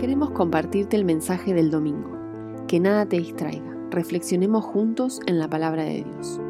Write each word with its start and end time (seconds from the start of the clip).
Queremos 0.00 0.30
compartirte 0.30 0.96
el 0.96 1.04
mensaje 1.04 1.52
del 1.52 1.70
domingo. 1.70 2.66
Que 2.66 2.80
nada 2.80 3.04
te 3.04 3.18
distraiga. 3.18 3.76
Reflexionemos 3.90 4.64
juntos 4.64 5.20
en 5.26 5.38
la 5.38 5.50
palabra 5.50 5.82
de 5.82 6.02
Dios. 6.02 6.40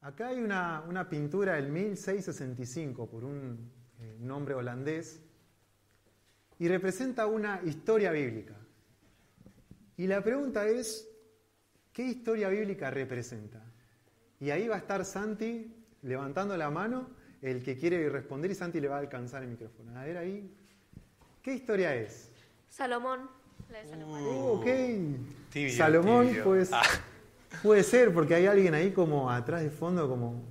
Acá 0.00 0.30
hay 0.30 0.42
una, 0.42 0.82
una 0.88 1.08
pintura 1.08 1.54
del 1.54 1.70
1665 1.70 3.08
por 3.08 3.22
un 3.22 3.70
eh, 4.00 4.16
nombre 4.18 4.54
holandés 4.54 5.22
y 6.58 6.66
representa 6.66 7.28
una 7.28 7.60
historia 7.62 8.10
bíblica. 8.10 8.56
Y 9.96 10.08
la 10.08 10.24
pregunta 10.24 10.66
es, 10.66 11.08
¿qué 11.92 12.02
historia 12.02 12.48
bíblica 12.48 12.90
representa? 12.90 13.64
Y 14.40 14.50
ahí 14.50 14.66
va 14.66 14.74
a 14.74 14.78
estar 14.78 15.04
Santi 15.04 15.72
levantando 16.02 16.56
la 16.56 16.68
mano, 16.68 17.22
el 17.44 17.62
que 17.62 17.76
quiere 17.76 18.08
responder 18.08 18.50
y 18.50 18.54
Santi 18.54 18.80
le 18.80 18.88
va 18.88 18.96
a 18.96 19.00
alcanzar 19.00 19.42
el 19.42 19.50
micrófono. 19.50 19.98
A 19.98 20.04
ver 20.04 20.16
ahí, 20.16 20.50
¿qué 21.42 21.52
historia 21.52 21.94
es? 21.94 22.30
Salomón. 22.70 23.28
La 23.70 23.80
de 23.82 23.88
Salomón. 23.90 24.22
Uh, 24.22 24.46
ok. 24.54 24.66
Tibio, 25.50 25.76
Salomón, 25.76 26.28
tibio. 26.28 26.44
pues 26.44 26.70
Ah. 26.72 26.82
puede 27.62 27.82
ser, 27.82 28.14
porque 28.14 28.34
hay 28.34 28.46
alguien 28.46 28.72
ahí 28.72 28.92
como 28.92 29.30
atrás 29.30 29.62
de 29.62 29.68
fondo, 29.68 30.08
como, 30.08 30.42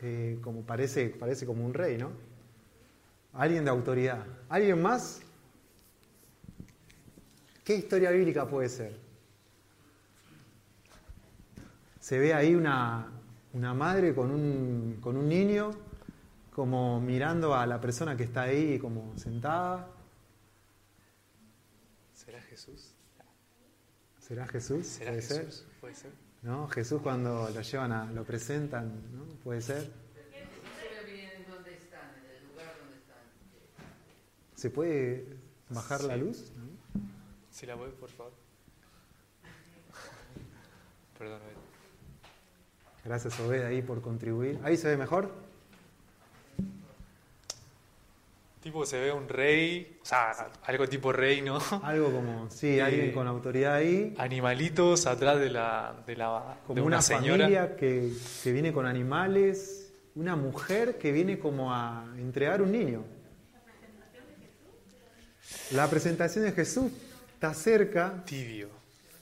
eh, 0.00 0.38
como 0.42 0.62
parece, 0.62 1.10
parece 1.10 1.44
como 1.44 1.66
un 1.66 1.74
rey, 1.74 1.98
¿no? 1.98 2.12
Alguien 3.34 3.62
de 3.64 3.70
autoridad. 3.70 4.24
¿Alguien 4.48 4.80
más? 4.80 5.20
¿Qué 7.62 7.74
historia 7.74 8.10
bíblica 8.10 8.48
puede 8.48 8.70
ser? 8.70 8.96
Se 12.00 12.18
ve 12.18 12.32
ahí 12.32 12.54
una, 12.54 13.12
una 13.56 13.72
madre 13.72 14.14
con 14.14 14.30
un, 14.30 14.98
con 15.00 15.16
un 15.16 15.30
niño, 15.30 15.70
como 16.54 17.00
mirando 17.00 17.54
a 17.54 17.66
la 17.66 17.80
persona 17.80 18.14
que 18.14 18.24
está 18.24 18.42
ahí, 18.42 18.78
como 18.78 19.16
sentada. 19.16 19.88
¿Será 22.12 22.42
Jesús? 22.42 22.92
¿Será 24.20 24.46
Jesús? 24.46 24.86
¿Será 24.86 25.12
¿Puede 25.12 25.22
ser? 25.22 25.44
Jesús? 25.46 25.66
Puede 25.80 25.94
ser. 25.94 26.12
¿No? 26.42 26.68
Jesús 26.68 27.00
cuando 27.00 27.48
lo 27.48 27.60
llevan 27.62 27.92
a, 27.92 28.12
lo 28.12 28.24
presentan, 28.24 28.92
¿no? 29.16 29.24
Puede 29.42 29.62
ser. 29.62 29.90
¿Se 34.54 34.68
puede 34.70 35.38
bajar 35.70 36.04
la 36.04 36.16
luz? 36.16 36.52
¿No? 36.56 37.00
Si 37.50 37.64
la 37.64 37.74
voy, 37.74 37.90
por 37.92 38.10
favor. 38.10 38.32
Perdón. 41.18 41.65
Gracias 43.06 43.38
Obed 43.38 43.64
ahí 43.64 43.82
por 43.82 44.02
contribuir. 44.02 44.58
¿Ahí 44.64 44.76
se 44.76 44.88
ve 44.88 44.96
mejor? 44.96 45.30
Tipo 48.60 48.84
se 48.84 48.98
ve 48.98 49.12
un 49.12 49.28
rey, 49.28 49.98
o 50.02 50.04
sea, 50.04 50.50
algo 50.64 50.88
tipo 50.88 51.12
rey, 51.12 51.40
¿no? 51.40 51.60
Algo 51.84 52.10
como, 52.10 52.50
sí, 52.50 52.78
Eh, 52.78 52.82
alguien 52.82 53.12
con 53.12 53.28
autoridad 53.28 53.74
ahí. 53.74 54.12
Animalitos 54.18 55.06
atrás 55.06 55.38
de 55.38 55.50
la, 55.50 55.94
de 56.04 56.16
la 56.16 56.58
Como 56.66 56.74
de 56.74 56.80
una, 56.80 56.96
una, 56.96 57.02
señora. 57.02 57.44
familia 57.44 57.76
que, 57.76 58.12
que 58.42 58.52
viene 58.52 58.72
con 58.72 58.86
animales. 58.86 59.92
Una 60.16 60.34
mujer 60.34 60.98
que 60.98 61.12
viene 61.12 61.38
como 61.38 61.72
a 61.72 62.06
entregar 62.18 62.60
un 62.60 62.72
niño. 62.72 63.04
La 65.70 65.88
presentación 65.88 66.44
de 66.44 66.50
Jesús 66.50 66.90
está 67.34 67.54
cerca. 67.54 68.24
Tibio. 68.24 68.68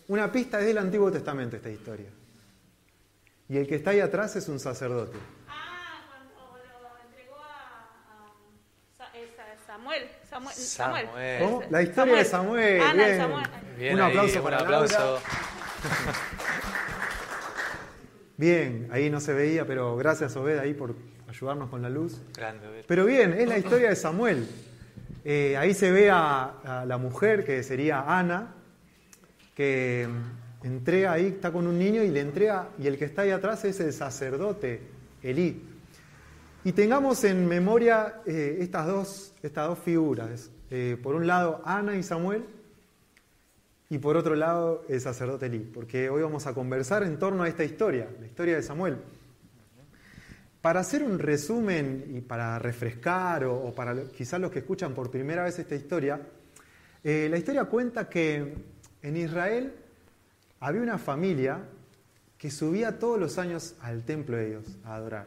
Una 0.09 0.33
pista 0.33 0.59
es 0.61 0.67
del 0.67 0.79
Antiguo 0.79 1.13
Testamento 1.13 1.57
esta 1.57 1.69
historia. 1.69 2.09
Y 3.48 3.56
el 3.59 3.67
que 3.67 3.75
está 3.77 3.91
ahí 3.91 4.00
atrás 4.00 4.37
es 4.37 4.48
un 4.48 4.59
sacerdote. 4.59 5.17
Ah, 5.48 6.03
cuando 6.09 6.59
lo 6.83 6.89
entregó 7.09 7.37
a, 7.37 8.33
esa- 8.92 9.67
Samuel. 9.67 10.09
Samuel. 10.28 10.55
Samuel. 10.56 11.09
¿Cómo? 11.41 11.62
La 11.70 11.83
historia 11.83 12.17
de 12.17 12.25
Samuel. 12.25 12.81
Ana 12.83 13.05
bien. 13.06 13.19
Samuel. 13.19 13.46
Bien 13.79 13.95
un 13.95 14.01
ahí, 14.01 14.11
aplauso 14.11 14.39
un 14.39 14.45
para 14.45 14.58
aplauso. 14.61 14.98
Laura. 14.98 15.20
Bien, 18.36 18.89
ahí 18.91 19.11
no 19.11 19.20
se 19.20 19.33
veía, 19.33 19.64
pero 19.67 19.96
gracias 19.96 20.35
Obed 20.36 20.58
ahí 20.58 20.74
por 20.74 20.96
ayudarnos 21.29 21.70
con 21.70 21.83
la 21.83 21.89
luz. 21.89 22.20
Grande, 22.36 22.67
Abel. 22.67 22.85
Pero 22.86 23.05
bien, 23.05 23.33
es 23.33 23.48
la 23.48 23.58
historia 23.58 23.89
de 23.90 23.96
Samuel. 23.96 24.48
Eh, 25.24 25.57
ahí 25.57 25.73
se 25.73 25.90
ve 25.92 26.11
a, 26.11 26.80
a 26.80 26.85
la 26.85 26.98
mujer, 26.98 27.45
que 27.45 27.63
sería 27.63 28.01
Ana, 28.19 28.55
que 29.55 30.08
entrega 30.64 31.13
ahí, 31.13 31.27
está 31.27 31.52
con 31.52 31.67
un 31.67 31.79
niño 31.79 32.02
y 32.02 32.11
le 32.11 32.20
entrega, 32.20 32.70
y 32.79 32.86
el 32.86 32.98
que 32.98 33.05
está 33.05 33.23
ahí 33.23 33.30
atrás 33.30 33.64
es 33.64 33.79
el 33.80 33.92
sacerdote, 33.92 34.80
Elí. 35.23 35.63
Y 36.64 36.73
tengamos 36.73 37.23
en 37.25 37.47
memoria 37.47 38.23
eh, 38.27 38.58
estas, 38.61 38.86
dos, 38.86 39.35
estas 39.42 39.69
dos 39.69 39.79
figuras. 39.79 40.51
Eh, 40.70 40.97
por 41.02 41.14
un 41.14 41.27
lado, 41.27 41.61
Ana 41.64 41.97
y 41.97 42.02
Samuel, 42.02 42.45
y 43.91 43.98
por 43.98 44.17
otro 44.17 44.35
lado, 44.35 44.85
el 44.89 45.01
sacerdote 45.01 45.47
Elí, 45.47 45.58
porque 45.58 46.08
hoy 46.08 46.23
vamos 46.23 46.47
a 46.47 46.55
conversar 46.55 47.02
en 47.02 47.19
torno 47.19 47.42
a 47.42 47.48
esta 47.48 47.63
historia, 47.63 48.08
la 48.19 48.27
historia 48.27 48.57
de 48.57 48.63
Samuel. 48.63 48.96
Para 50.63 50.81
hacer 50.81 51.02
un 51.02 51.19
resumen 51.19 52.07
y 52.17 52.23
para 52.23 52.58
refrescar, 52.58 53.45
o, 53.45 53.75
para 53.75 54.08
quizás 54.08 54.41
los 54.41 54.51
que 54.51 54.61
escuchan 54.61 54.95
por 54.95 55.11
primera 55.11 55.45
vez 55.45 55.58
esta 55.58 55.75
historia, 55.75 56.19
eh, 57.05 57.29
la 57.31 57.36
historia 57.36 57.67
cuenta 57.67 58.08
que 58.08 58.55
en 59.02 59.17
Israel 59.19 59.75
había 60.64 60.80
una 60.80 60.97
familia 60.97 61.61
que 62.39 62.51
subía 62.51 62.98
todos 62.98 63.20
los 63.20 63.36
años 63.36 63.77
al 63.83 64.02
templo 64.05 64.39
de 64.39 64.48
Dios 64.48 64.79
a 64.85 64.95
adorar. 64.95 65.27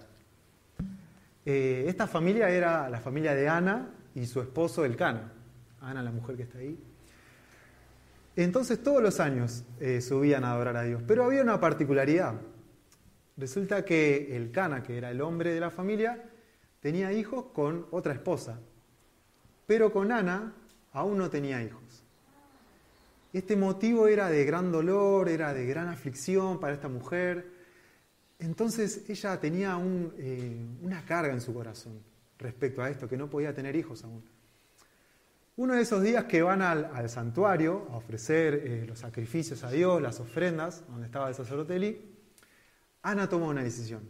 Eh, 1.46 1.86
esta 1.88 2.08
familia 2.08 2.50
era 2.50 2.90
la 2.90 3.00
familia 3.00 3.36
de 3.36 3.48
Ana 3.48 3.94
y 4.16 4.25
su 4.25 4.42
esposo 4.42 4.84
Elcana. 4.84 5.31
Ana, 5.80 6.02
la 6.02 6.12
mujer 6.12 6.38
que 6.38 6.44
está 6.44 6.58
ahí. 6.58 6.75
Entonces 8.36 8.81
todos 8.81 9.02
los 9.02 9.20
años 9.20 9.64
eh, 9.80 10.02
subían 10.02 10.44
a 10.44 10.53
adorar 10.53 10.78
a 10.78 10.84
Dios, 10.84 11.03
pero 11.08 11.25
había 11.25 11.44
una 11.44 11.59
particularidad. 11.59 12.34
Resulta 13.38 13.86
que 13.86 14.36
el 14.36 14.50
Cana, 14.50 14.81
que 14.81 14.98
era 14.98 15.12
el 15.12 15.22
hombre 15.22 15.54
de 15.54 15.59
la 15.59 15.69
familia, 15.69 16.24
tenía 16.80 17.14
hijos 17.14 17.46
con 17.54 17.86
otra 17.92 18.14
esposa, 18.14 18.59
pero 19.68 19.92
con 19.92 20.12
Ana 20.12 20.54
aún 20.94 21.19
no 21.19 21.30
tenía 21.30 21.64
hijos. 21.64 21.87
Este 23.38 23.56
motivo 23.56 24.08
era 24.08 24.30
de 24.30 24.44
gran 24.46 24.72
dolor, 24.72 25.30
era 25.30 25.53
de 25.53 25.64
gran 25.68 25.90
aflicción 25.90 26.59
para 26.59 26.74
esta 26.74 26.90
mujer. 26.90 27.48
Entonces 28.40 29.08
ella 29.08 29.40
tenía 29.40 29.80
eh, 30.18 30.58
una 30.81 31.06
carga 31.06 31.34
en 31.34 31.40
su 31.40 31.53
corazón 31.53 32.00
respecto 32.40 32.81
a 32.81 32.90
esto, 32.90 33.08
que 33.08 33.16
no 33.16 33.30
podía 33.30 33.53
tener 33.53 33.75
hijos 33.75 34.03
aún. 34.03 34.24
Uno 35.56 35.75
de 35.75 35.84
esos 35.84 36.02
días 36.02 36.24
que 36.24 36.42
van 36.42 36.64
al, 36.64 36.86
al 36.86 37.12
santuario 37.12 37.88
a 37.92 37.98
ofrecer 37.98 38.56
eh, 38.56 38.86
los 38.88 38.98
sacrificios 38.98 39.64
a 39.64 39.69
Dios, 39.69 40.02
las 40.02 40.19
ofrendas, 40.19 40.84
donde 40.88 41.06
estaba 41.06 41.30
el 41.30 41.36
sacerdote 41.36 41.75
Eli, 41.75 42.02
Ana 43.04 43.30
toma 43.30 43.50
una 43.50 43.64
decisión. 43.64 44.02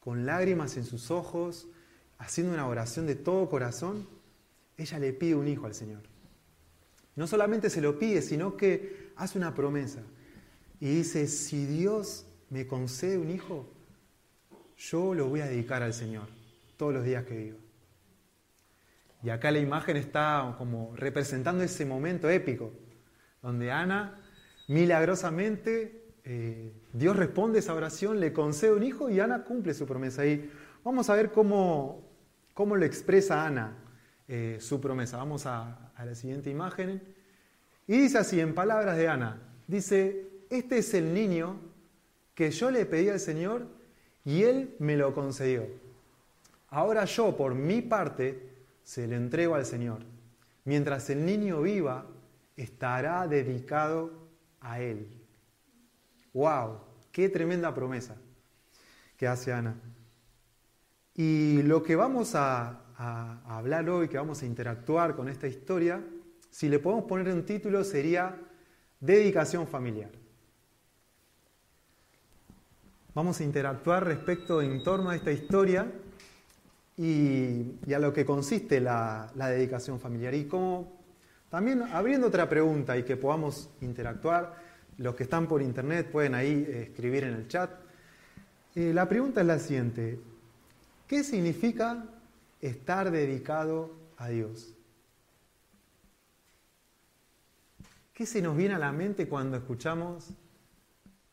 Con 0.00 0.24
lágrimas 0.24 0.78
en 0.78 0.86
sus 0.86 1.10
ojos, 1.10 1.68
haciendo 2.16 2.54
una 2.54 2.66
oración 2.66 3.06
de 3.06 3.16
todo 3.16 3.46
corazón, 3.50 4.08
ella 4.78 4.98
le 4.98 5.12
pide 5.12 5.34
un 5.34 5.48
hijo 5.48 5.66
al 5.66 5.74
Señor. 5.74 6.13
No 7.16 7.26
solamente 7.26 7.70
se 7.70 7.80
lo 7.80 7.98
pide, 7.98 8.22
sino 8.22 8.56
que 8.56 9.12
hace 9.16 9.38
una 9.38 9.54
promesa. 9.54 10.02
Y 10.80 10.88
dice, 10.88 11.26
si 11.26 11.66
Dios 11.66 12.26
me 12.50 12.66
concede 12.66 13.18
un 13.18 13.30
hijo, 13.30 13.66
yo 14.76 15.14
lo 15.14 15.28
voy 15.28 15.40
a 15.40 15.46
dedicar 15.46 15.82
al 15.82 15.94
Señor 15.94 16.28
todos 16.76 16.92
los 16.92 17.04
días 17.04 17.24
que 17.24 17.36
viva. 17.36 17.58
Y 19.22 19.30
acá 19.30 19.50
la 19.50 19.58
imagen 19.58 19.96
está 19.96 20.54
como 20.58 20.94
representando 20.96 21.64
ese 21.64 21.86
momento 21.86 22.28
épico, 22.28 22.72
donde 23.40 23.70
Ana 23.70 24.20
milagrosamente 24.68 26.04
eh, 26.24 26.72
Dios 26.92 27.16
responde 27.16 27.58
esa 27.58 27.74
oración, 27.74 28.18
le 28.18 28.32
concede 28.32 28.72
un 28.72 28.82
hijo 28.82 29.10
y 29.10 29.20
Ana 29.20 29.44
cumple 29.44 29.74
su 29.74 29.86
promesa. 29.86 30.26
Y 30.26 30.50
vamos 30.82 31.08
a 31.10 31.14
ver 31.14 31.30
cómo, 31.30 32.02
cómo 32.54 32.76
lo 32.76 32.84
expresa 32.84 33.46
Ana 33.46 33.76
eh, 34.26 34.58
su 34.60 34.80
promesa. 34.80 35.18
Vamos 35.18 35.46
a, 35.46 35.83
a 35.96 36.04
la 36.04 36.14
siguiente 36.14 36.50
imagen. 36.50 37.02
Y 37.86 37.98
dice 37.98 38.18
así, 38.18 38.40
en 38.40 38.54
palabras 38.54 38.96
de 38.96 39.08
Ana, 39.08 39.40
dice, 39.66 40.28
este 40.50 40.78
es 40.78 40.94
el 40.94 41.12
niño 41.12 41.58
que 42.34 42.50
yo 42.50 42.70
le 42.70 42.86
pedí 42.86 43.08
al 43.08 43.20
Señor 43.20 43.66
y 44.24 44.42
Él 44.42 44.74
me 44.78 44.96
lo 44.96 45.14
concedió. 45.14 45.66
Ahora 46.68 47.04
yo, 47.04 47.36
por 47.36 47.54
mi 47.54 47.82
parte, 47.82 48.54
se 48.82 49.06
lo 49.06 49.16
entrego 49.16 49.54
al 49.54 49.66
Señor. 49.66 50.00
Mientras 50.64 51.10
el 51.10 51.24
niño 51.24 51.62
viva, 51.62 52.06
estará 52.56 53.26
dedicado 53.28 54.12
a 54.60 54.80
Él. 54.80 55.06
¡Wow! 56.32 56.80
¡Qué 57.12 57.28
tremenda 57.28 57.74
promesa 57.74 58.16
que 59.16 59.28
hace 59.28 59.52
Ana! 59.52 59.76
Y 61.14 61.62
lo 61.62 61.82
que 61.82 61.94
vamos 61.94 62.34
a, 62.34 62.83
a- 62.96 63.56
hablar 63.56 63.88
hoy, 63.88 64.08
que 64.08 64.16
vamos 64.16 64.42
a 64.42 64.46
interactuar 64.46 65.14
con 65.16 65.28
esta 65.28 65.46
historia, 65.46 66.02
si 66.50 66.68
le 66.68 66.78
podemos 66.78 67.04
poner 67.06 67.32
un 67.32 67.44
título, 67.44 67.84
sería 67.84 68.36
Dedicación 69.00 69.66
familiar. 69.66 70.10
vamos 73.14 73.40
a 73.40 73.44
interactuar 73.44 74.04
respecto 74.04 74.60
en 74.60 74.82
torno 74.82 75.10
a 75.10 75.16
esta 75.16 75.30
historia 75.30 75.86
y, 76.96 77.92
a 77.94 77.98
lo 77.98 78.12
que 78.12 78.24
consiste 78.24 78.80
la, 78.80 79.30
la 79.36 79.48
dedicación 79.48 80.00
familiar. 80.00 80.34
Y 80.34 80.46
como 80.46 80.92
también 81.48 81.82
abriendo 81.82 82.26
otra 82.26 82.48
pregunta 82.48 82.98
y 82.98 83.04
que 83.04 83.16
podamos 83.16 83.70
interactuar, 83.80 84.56
los 84.98 85.14
que 85.14 85.22
están 85.24 85.46
por 85.46 85.62
internet 85.62 86.10
pueden 86.10 86.34
ahí 86.34 86.64
eh, 86.68 86.82
escribir 86.90 87.24
en 87.24 87.34
el 87.34 87.48
chat. 87.48 87.70
Eh, 88.74 88.92
la 88.92 89.08
pregunta 89.08 89.40
es 89.40 89.46
la 89.46 89.58
siguiente, 89.58 90.18
¿qué 91.06 91.22
significa 91.22 92.04
estar 92.68 93.10
dedicado 93.10 93.90
a 94.16 94.28
Dios? 94.28 94.74
¿Qué 98.12 98.26
se 98.26 98.40
nos 98.40 98.56
viene 98.56 98.74
a 98.74 98.78
la 98.78 98.92
mente 98.92 99.28
cuando 99.28 99.56
escuchamos 99.56 100.30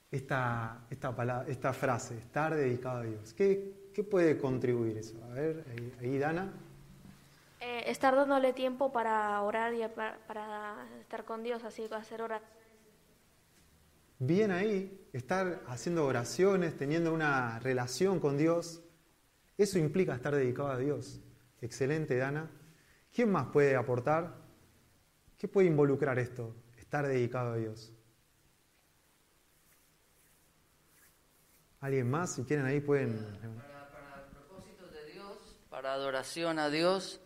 esta, 0.10 0.86
esta, 0.90 1.16
palabra, 1.16 1.50
esta 1.50 1.74
frase, 1.74 2.18
estar 2.18 2.56
dedicado 2.56 3.00
a 3.00 3.04
Dios? 3.04 3.34
¿Qué, 3.34 3.92
qué 3.94 4.04
puede 4.04 4.38
contribuir 4.38 4.98
eso? 4.98 5.24
A 5.26 5.34
ver, 5.34 5.64
ahí, 5.70 5.94
ahí 6.02 6.18
Dana. 6.18 6.52
Eh, 7.60 7.84
estar 7.88 8.16
dándole 8.16 8.54
tiempo 8.54 8.92
para 8.92 9.40
orar 9.42 9.74
y 9.74 9.88
para, 9.88 10.18
para 10.28 10.88
estar 11.00 11.24
con 11.24 11.44
Dios, 11.44 11.64
así 11.64 11.88
hacer 11.92 12.24
oraciones. 12.24 12.62
Bien 14.18 14.52
ahí, 14.52 15.08
estar 15.14 15.62
haciendo 15.68 16.06
oraciones, 16.06 16.78
teniendo 16.78 17.14
una 17.14 17.60
relación 17.60 18.20
con 18.20 18.38
Dios, 18.38 18.84
eso 19.62 19.80
implica 19.80 20.16
estar 20.16 20.36
dedicado 20.36 20.70
a 20.70 20.78
Dios. 20.78 21.22
Excelente, 21.62 22.18
Dana. 22.18 22.50
¿Quién 23.14 23.32
más 23.32 23.48
puede 23.48 23.76
aportar? 23.76 24.36
¿Qué 25.38 25.48
puede 25.48 25.68
involucrar 25.68 26.18
esto? 26.20 26.56
Estar 26.78 27.08
dedicado 27.08 27.54
a 27.54 27.58
Dios. 27.58 27.94
¿Alguien 31.80 32.10
más? 32.10 32.36
Si 32.36 32.44
quieren 32.44 32.66
ahí 32.66 32.80
pueden... 32.80 33.18
Para, 33.18 33.92
para 33.92 34.30
propósitos 34.30 34.92
de 34.92 35.06
Dios, 35.12 35.60
para 35.70 35.94
adoración 35.94 36.60
a 36.60 36.70
Dios, 36.70 37.22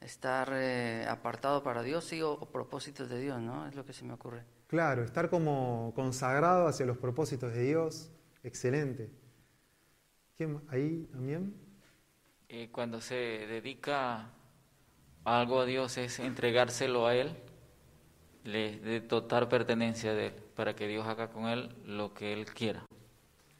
estar 0.00 0.50
eh, 0.52 1.06
apartado 1.08 1.62
para 1.62 1.82
Dios, 1.82 2.04
sí, 2.04 2.20
o, 2.20 2.32
o 2.32 2.50
propósitos 2.50 3.08
de 3.08 3.20
Dios, 3.20 3.40
¿no? 3.40 3.66
Es 3.68 3.74
lo 3.74 3.84
que 3.84 3.92
se 3.92 4.04
me 4.04 4.12
ocurre. 4.12 4.44
Claro, 4.66 5.04
estar 5.04 5.30
como 5.30 5.92
consagrado 5.94 6.66
hacia 6.66 6.84
los 6.84 6.98
propósitos 6.98 7.52
de 7.52 7.62
Dios. 7.62 8.10
Excelente. 8.42 9.25
¿Quién 10.36 10.60
ahí 10.68 11.08
también? 11.12 11.54
Eh, 12.48 12.68
cuando 12.70 13.00
se 13.00 13.14
dedica 13.14 14.30
a 15.24 15.40
algo 15.40 15.60
a 15.60 15.64
Dios 15.66 15.96
es 15.98 16.18
entregárselo 16.18 17.06
a 17.06 17.14
Él, 17.14 17.30
le- 18.44 18.78
de 18.78 19.00
total 19.00 19.48
pertenencia 19.48 20.14
de 20.14 20.28
Él, 20.28 20.34
para 20.54 20.76
que 20.76 20.86
Dios 20.86 21.06
haga 21.06 21.30
con 21.30 21.46
Él 21.46 21.74
lo 21.86 22.12
que 22.14 22.32
Él 22.32 22.46
quiera. 22.46 22.84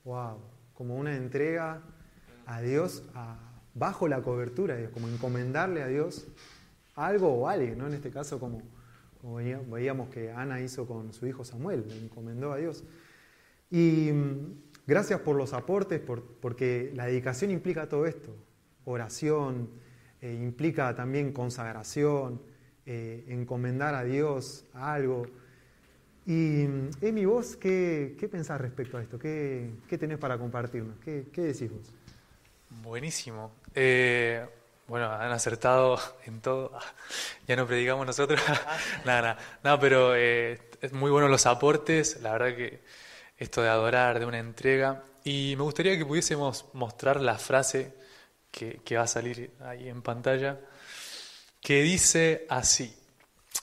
Wow, 0.04 0.38
como 0.74 0.96
una 0.96 1.16
entrega 1.16 1.82
a 2.46 2.60
Dios 2.60 3.02
a- 3.14 3.38
bajo 3.74 4.06
la 4.06 4.22
cobertura 4.22 4.74
de 4.74 4.82
Dios, 4.82 4.92
como 4.92 5.08
encomendarle 5.08 5.82
a 5.82 5.88
Dios 5.88 6.28
algo 6.94 7.28
o 7.28 7.48
alguien, 7.48 7.78
¿no? 7.78 7.86
En 7.88 7.94
este 7.94 8.10
caso, 8.10 8.38
como, 8.38 8.62
como 9.20 9.34
veía- 9.36 9.60
veíamos 9.66 10.08
que 10.10 10.30
Ana 10.30 10.60
hizo 10.60 10.86
con 10.86 11.12
su 11.12 11.26
hijo 11.26 11.44
Samuel, 11.44 11.84
le 11.88 11.96
encomendó 12.04 12.52
a 12.52 12.58
Dios. 12.58 12.84
Y 13.70 14.10
gracias 14.86 15.20
por 15.20 15.36
los 15.36 15.52
aportes, 15.52 16.00
por- 16.00 16.22
porque 16.22 16.92
la 16.94 17.06
dedicación 17.06 17.50
implica 17.50 17.88
todo 17.88 18.06
esto, 18.06 18.34
oración, 18.84 19.70
eh, 20.20 20.32
implica 20.32 20.94
también 20.94 21.32
consagración, 21.32 22.40
eh, 22.86 23.24
encomendar 23.28 23.94
a 23.94 24.04
Dios 24.04 24.64
algo. 24.74 25.26
Y 26.26 26.66
mm, 26.66 26.90
Emi, 27.02 27.24
vos, 27.24 27.56
¿qué, 27.56 28.16
qué 28.18 28.28
pensás 28.28 28.60
respecto 28.60 28.96
a 28.98 29.02
esto? 29.02 29.18
¿Qué, 29.18 29.70
qué 29.88 29.98
tenés 29.98 30.18
para 30.18 30.38
compartirnos? 30.38 30.98
¿Qué, 31.04 31.26
qué 31.32 31.42
decís 31.42 31.70
vos? 31.70 31.92
Buenísimo. 32.82 33.52
Eh, 33.74 34.44
bueno, 34.88 35.10
han 35.10 35.30
acertado 35.32 35.98
en 36.26 36.40
todo. 36.40 36.72
Ya 37.48 37.54
no 37.54 37.66
predicamos 37.66 38.04
nosotros. 38.06 38.40
nada, 39.04 39.22
nada. 39.22 39.38
No, 39.62 39.78
pero 39.78 40.14
es 40.16 40.92
muy 40.92 41.10
bueno 41.12 41.28
los 41.28 41.46
aportes. 41.46 42.20
La 42.22 42.32
verdad 42.32 42.56
que 42.56 42.80
esto 43.36 43.62
de 43.62 43.68
adorar, 43.68 44.18
de 44.18 44.26
una 44.26 44.38
entrega. 44.38 45.02
Y 45.24 45.54
me 45.56 45.62
gustaría 45.62 45.96
que 45.96 46.06
pudiésemos 46.06 46.66
mostrar 46.72 47.20
la 47.20 47.38
frase 47.38 47.92
que, 48.50 48.96
va 48.96 49.02
a 49.02 49.06
salir 49.06 49.50
ahí 49.60 49.88
en 49.88 50.02
pantalla, 50.02 50.58
que 51.60 51.82
dice 51.82 52.46
así. 52.48 52.96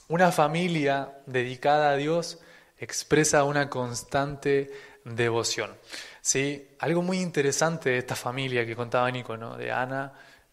Una 0.08 0.30
familia 0.30 1.18
dedicada 1.26 1.90
a 1.90 1.96
Dios 1.96 2.38
expresa 2.78 3.44
una 3.44 3.68
constante 3.68 4.70
devoción. 5.04 5.74
¿Sí? 6.20 6.68
Algo 6.78 7.02
muy 7.02 7.20
interesante 7.20 7.90
de 7.90 7.98
esta 7.98 8.14
familia 8.14 8.64
que 8.64 8.76
contaba 8.76 9.10
Nico, 9.10 9.36
¿no? 9.36 9.56
de 9.56 9.72
Ana 9.72 10.12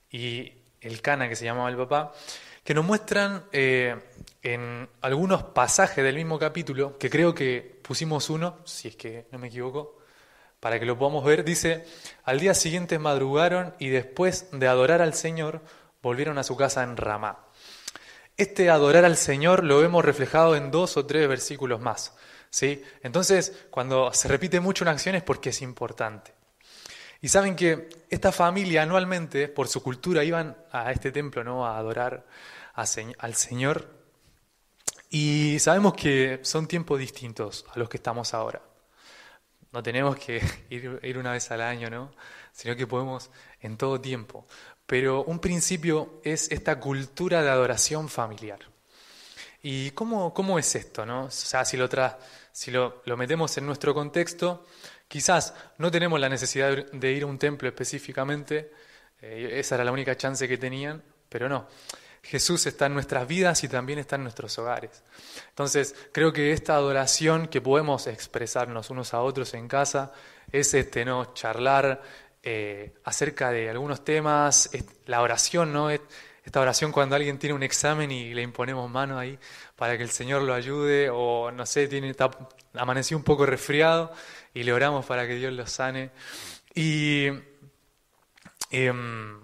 y 0.10 0.52
el 0.82 1.02
Cana, 1.02 1.30
que 1.30 1.36
se 1.36 1.46
llamaba 1.46 1.70
el 1.70 1.78
papá, 1.78 2.14
que 2.64 2.74
nos 2.74 2.86
muestran 2.86 3.46
eh, 3.52 3.96
en 4.42 4.90
algunos 5.02 5.44
pasajes 5.44 6.04
del 6.04 6.16
mismo 6.16 6.40
capítulo, 6.40 6.98
que 6.98 7.10
creo 7.10 7.34
que 7.36 7.80
pusimos 7.82 8.30
uno, 8.30 8.60
si 8.66 8.88
es 8.88 8.96
que 8.96 9.28
no 9.32 9.40
me 9.40 9.48
equivoco, 9.48 9.98
para 10.60 10.80
que 10.80 10.86
lo 10.86 10.98
podamos 10.98 11.24
ver, 11.26 11.44
dice, 11.44 11.86
al 12.24 12.40
día 12.40 12.54
siguiente 12.54 13.00
madrugaron 13.00 13.76
y 13.80 13.90
después 13.90 14.48
de 14.52 14.68
adorar 14.68 15.02
al 15.02 15.14
Señor, 15.14 15.62
volvieron 16.02 16.38
a 16.38 16.44
su 16.44 16.56
casa 16.56 16.84
en 16.84 16.98
Ramá. 16.98 17.46
Este 18.38 18.70
adorar 18.70 19.06
al 19.06 19.18
Señor 19.18 19.64
lo 19.64 19.80
vemos 19.80 20.06
reflejado 20.06 20.56
en 20.56 20.72
dos 20.72 20.98
o 20.98 21.06
tres 21.06 21.28
versículos 21.28 21.82
más. 21.82 22.16
¿sí? 22.50 22.84
Entonces, 23.04 23.66
cuando 23.70 24.14
se 24.14 24.28
repite 24.28 24.60
mucho 24.60 24.84
una 24.84 24.92
acción 24.92 25.16
es 25.16 25.24
porque 25.24 25.50
es 25.50 25.62
importante. 25.62 26.34
Y 27.22 27.28
saben 27.28 27.56
que 27.56 27.90
esta 28.10 28.32
familia 28.32 28.82
anualmente, 28.82 29.48
por 29.48 29.68
su 29.68 29.84
cultura, 29.84 30.24
iban 30.24 30.58
a 30.72 30.92
este 30.92 31.12
templo 31.12 31.44
¿no? 31.44 31.68
a 31.68 31.78
adorar 31.78 32.26
al 32.74 33.36
Señor. 33.36 34.01
Y 35.12 35.60
sabemos 35.60 35.94
que 35.94 36.40
son 36.42 36.68
tiempos 36.68 36.98
distintos 37.00 37.66
a 37.76 37.78
los 37.78 37.88
que 37.90 37.98
estamos 37.98 38.34
ahora. 38.34 38.64
No 39.72 39.82
tenemos 39.84 40.18
que 40.18 40.42
ir, 40.70 41.18
una 41.18 41.32
vez 41.34 41.50
al 41.52 41.62
año, 41.62 41.90
¿no? 41.90 42.12
Sino 42.52 42.76
que 42.76 42.88
podemos 42.88 43.30
en 43.62 43.78
todo 43.78 44.00
tiempo. 44.02 44.48
Pero 44.86 45.24
un 45.24 45.40
principio 45.40 46.20
es 46.24 46.52
esta 46.52 46.80
cultura 46.80 47.42
de 47.42 47.50
adoración 47.50 48.10
familiar. 48.10 48.60
¿Y 49.64 49.92
cómo, 49.92 50.34
cómo 50.34 50.60
es 50.60 50.76
esto? 50.76 51.06
¿no? 51.06 51.26
O 51.26 51.32
sea, 51.32 51.66
si, 51.66 51.78
lo, 51.78 51.90
tra- 51.90 52.18
si 52.52 52.72
lo, 52.72 53.02
lo 53.06 53.18
metemos 53.18 53.58
en 53.58 53.66
nuestro 53.66 53.94
contexto, 53.94 54.66
quizás 55.08 55.54
no 55.78 55.92
tenemos 55.92 56.20
la 56.20 56.30
necesidad 56.30 56.72
de- 56.76 56.84
de 56.92 57.12
ir 57.14 57.24
a 57.24 57.28
un 57.28 57.38
templo 57.40 57.68
específicamente, 57.70 58.72
eh, 59.22 59.52
esa 59.60 59.76
era 59.76 59.84
la 59.86 59.92
única 59.92 60.18
chance 60.18 60.48
que 60.48 60.58
tenían, 60.58 61.04
pero 61.30 61.48
no. 61.50 61.68
Jesús 62.24 62.66
está 62.68 62.86
en 62.86 62.94
nuestras 62.94 63.28
vidas 63.28 63.64
y 63.64 63.68
también 63.68 64.00
está 64.00 64.16
en 64.16 64.24
nuestros 64.24 64.58
hogares. 64.60 65.04
Entonces, 65.50 65.96
creo 66.12 66.32
que 66.32 66.52
esta 66.54 66.76
adoración 66.76 67.48
que 67.48 67.62
podemos 67.62 68.08
expresarnos 68.08 68.90
unos 68.90 69.14
a 69.14 69.22
otros 69.22 69.54
en 69.54 69.68
casa 69.68 70.12
es 70.52 70.74
este, 70.74 71.04
¿no? 71.04 71.34
charlar 71.34 72.02
eh, 72.44 72.94
acerca 73.04 73.52
de 73.52 73.70
algunos 73.70 74.04
temas, 74.04 74.70
la 75.06 75.22
oración, 75.22 75.74
¿no? 75.74 75.90
Es- 75.90 76.02
esta 76.44 76.60
oración 76.60 76.92
cuando 76.92 77.16
alguien 77.16 77.38
tiene 77.38 77.54
un 77.54 77.62
examen 77.62 78.10
y 78.10 78.34
le 78.34 78.42
imponemos 78.42 78.90
mano 78.90 79.20
ahí 79.20 79.38
para 79.76 79.96
que 79.96 80.02
el 80.04 80.10
Señor 80.10 80.42
lo 80.42 80.56
ayude, 80.56 81.08
o 81.12 81.52
no 81.52 81.68
sé, 81.68 81.88
tiene, 81.88 82.10
está, 82.10 82.32
amaneció 82.74 83.16
un 83.16 83.24
poco 83.24 83.46
resfriado 83.46 84.12
y 84.52 84.64
le 84.64 84.74
oramos 84.74 85.06
para 85.06 85.28
que 85.28 85.36
Dios 85.36 85.54
lo 85.54 85.68
sane. 85.68 86.10
Y 86.74 87.28
em, 88.72 89.41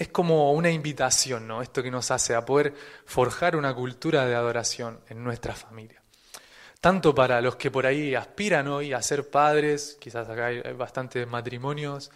es 0.00 0.08
como 0.08 0.52
una 0.52 0.70
invitación, 0.70 1.46
¿no? 1.46 1.60
Esto 1.60 1.82
que 1.82 1.90
nos 1.90 2.10
hace 2.10 2.34
a 2.34 2.42
poder 2.42 2.72
forjar 3.04 3.54
una 3.54 3.74
cultura 3.74 4.24
de 4.24 4.34
adoración 4.34 4.98
en 5.10 5.22
nuestra 5.22 5.54
familia. 5.54 6.00
Tanto 6.80 7.14
para 7.14 7.42
los 7.42 7.56
que 7.56 7.70
por 7.70 7.84
ahí 7.84 8.14
aspiran 8.14 8.66
hoy 8.68 8.94
a 8.94 9.02
ser 9.02 9.28
padres, 9.28 9.98
quizás 10.00 10.26
acá 10.30 10.46
hay 10.46 10.62
bastantes 10.72 11.28
matrimonios, 11.28 12.10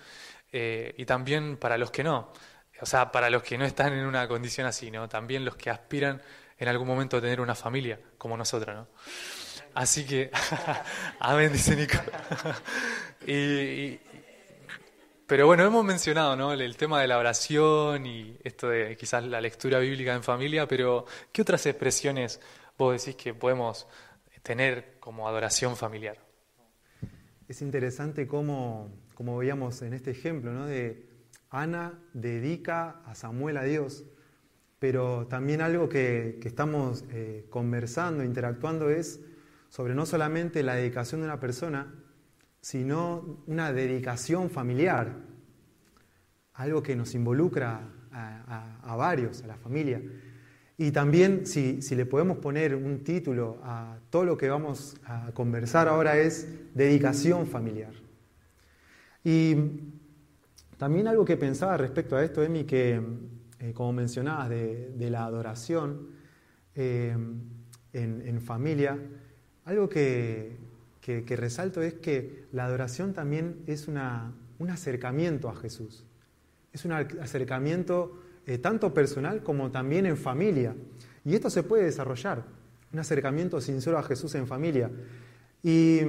eh, 0.50 0.94
y 0.96 1.04
también 1.04 1.58
para 1.58 1.76
los 1.76 1.90
que 1.90 2.02
no. 2.02 2.32
O 2.80 2.86
sea, 2.86 3.12
para 3.12 3.28
los 3.28 3.42
que 3.42 3.58
no 3.58 3.66
están 3.66 3.92
en 3.92 4.06
una 4.06 4.26
condición 4.26 4.66
así, 4.66 4.90
¿no? 4.90 5.06
También 5.06 5.44
los 5.44 5.56
que 5.56 5.68
aspiran 5.68 6.22
en 6.56 6.68
algún 6.68 6.88
momento 6.88 7.18
a 7.18 7.20
tener 7.20 7.38
una 7.38 7.54
familia, 7.54 8.00
como 8.16 8.34
nosotros, 8.34 8.74
¿no? 8.74 8.88
Así 9.74 10.06
que, 10.06 10.30
amén, 11.20 11.52
dice 11.52 11.76
Nico. 11.76 11.98
y- 13.26 14.00
pero 15.26 15.46
bueno, 15.46 15.64
hemos 15.64 15.84
mencionado 15.84 16.36
¿no? 16.36 16.52
el, 16.52 16.76
tema 16.76 17.00
de 17.00 17.08
la 17.08 17.18
oración 17.18 18.04
y 18.04 18.38
esto 18.44 18.68
de 18.68 18.96
quizás 18.96 19.24
la 19.24 19.40
lectura 19.40 19.78
bíblica 19.78 20.14
en 20.14 20.22
familia, 20.22 20.68
pero 20.68 21.06
¿qué 21.32 21.42
otras 21.42 21.64
expresiones 21.66 22.40
vos 22.76 23.02
decís 23.02 23.16
que 23.16 23.32
podemos 23.32 23.86
tener 24.42 24.96
como 25.00 25.26
adoración 25.26 25.76
familiar? 25.76 26.18
Es 27.48 27.62
interesante 27.62 28.26
cómo, 28.26 28.90
como 29.14 29.38
veíamos 29.38 29.80
en 29.82 29.94
este 29.94 30.10
ejemplo, 30.10 30.52
¿no? 30.52 30.66
de 30.66 31.08
Ana 31.50 31.98
dedica 32.12 33.00
a 33.06 33.14
Samuel 33.14 33.56
a 33.56 33.64
Dios, 33.64 34.04
pero 34.78 35.26
también 35.26 35.62
algo 35.62 35.88
que, 35.88 36.38
que 36.42 36.48
estamos 36.48 37.04
eh, 37.10 37.46
conversando, 37.48 38.24
interactuando 38.24 38.90
es 38.90 39.20
sobre 39.70 39.94
no 39.94 40.04
solamente 40.04 40.62
la 40.62 40.74
dedicación 40.74 41.22
de 41.22 41.28
una 41.28 41.40
persona, 41.40 41.94
sino 42.64 43.42
una 43.46 43.74
dedicación 43.74 44.48
familiar, 44.48 45.14
algo 46.54 46.82
que 46.82 46.96
nos 46.96 47.14
involucra 47.14 47.92
a, 48.10 48.78
a 48.82 48.96
varios, 48.96 49.42
a 49.42 49.48
la 49.48 49.56
familia. 49.58 50.00
Y 50.78 50.90
también, 50.90 51.44
si, 51.44 51.82
si, 51.82 51.94
le 51.94 52.06
podemos 52.06 52.38
poner 52.38 52.74
un 52.74 53.04
título 53.04 53.58
a 53.62 53.98
todo 54.08 54.24
lo 54.24 54.38
que 54.38 54.48
vamos 54.48 54.96
a 55.04 55.30
conversar 55.34 55.88
ahora, 55.88 56.16
es 56.16 56.48
dedicación 56.72 57.46
familiar. 57.46 57.92
Y 59.22 59.56
también 60.78 61.06
algo 61.06 61.26
que 61.26 61.36
pensaba 61.36 61.76
respecto 61.76 62.16
a 62.16 62.24
esto, 62.24 62.42
Emi, 62.42 62.64
que 62.64 62.98
eh, 63.58 63.74
como 63.74 63.92
mencionabas, 63.92 64.48
de, 64.48 64.88
de 64.96 65.10
la 65.10 65.26
adoración 65.26 66.08
eh, 66.74 67.14
en, 67.92 68.22
en, 68.26 68.40
familia, 68.40 68.98
algo 69.66 69.86
que, 69.86 70.63
que, 71.04 71.36
resalto 71.36 71.82
es 71.82 71.92
que 71.94 72.46
la 72.52 72.64
adoración 72.64 73.12
también 73.12 73.62
es 73.66 73.88
una, 73.88 74.32
un 74.58 74.70
acercamiento 74.70 75.50
a 75.50 75.54
Jesús. 75.54 76.06
Es 76.72 76.86
un 76.86 76.92
acercamiento 76.92 78.22
eh, 78.46 78.56
tanto 78.56 78.94
personal 78.94 79.42
como 79.42 79.70
también 79.70 80.06
en 80.06 80.16
familia. 80.16 80.74
Y 81.22 81.34
esto 81.34 81.50
se 81.50 81.62
puede 81.62 81.84
desarrollar, 81.84 82.44
un 82.90 82.98
acercamiento 82.98 83.60
sincero 83.60 83.98
a 83.98 84.02
Jesús 84.02 84.34
en 84.34 84.46
familia. 84.46 84.90
Y 85.62 86.00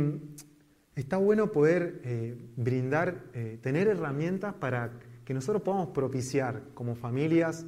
está 0.96 1.18
bueno 1.18 1.52
poder 1.52 2.00
eh, 2.06 2.38
brindar, 2.56 3.26
eh, 3.34 3.60
tener 3.62 3.90
herramientas 3.90 4.54
para 4.54 4.94
que 5.26 5.34
nosotros 5.34 5.62
podamos 5.62 5.90
propiciar 5.90 6.62
como 6.74 6.96
familias 6.96 7.66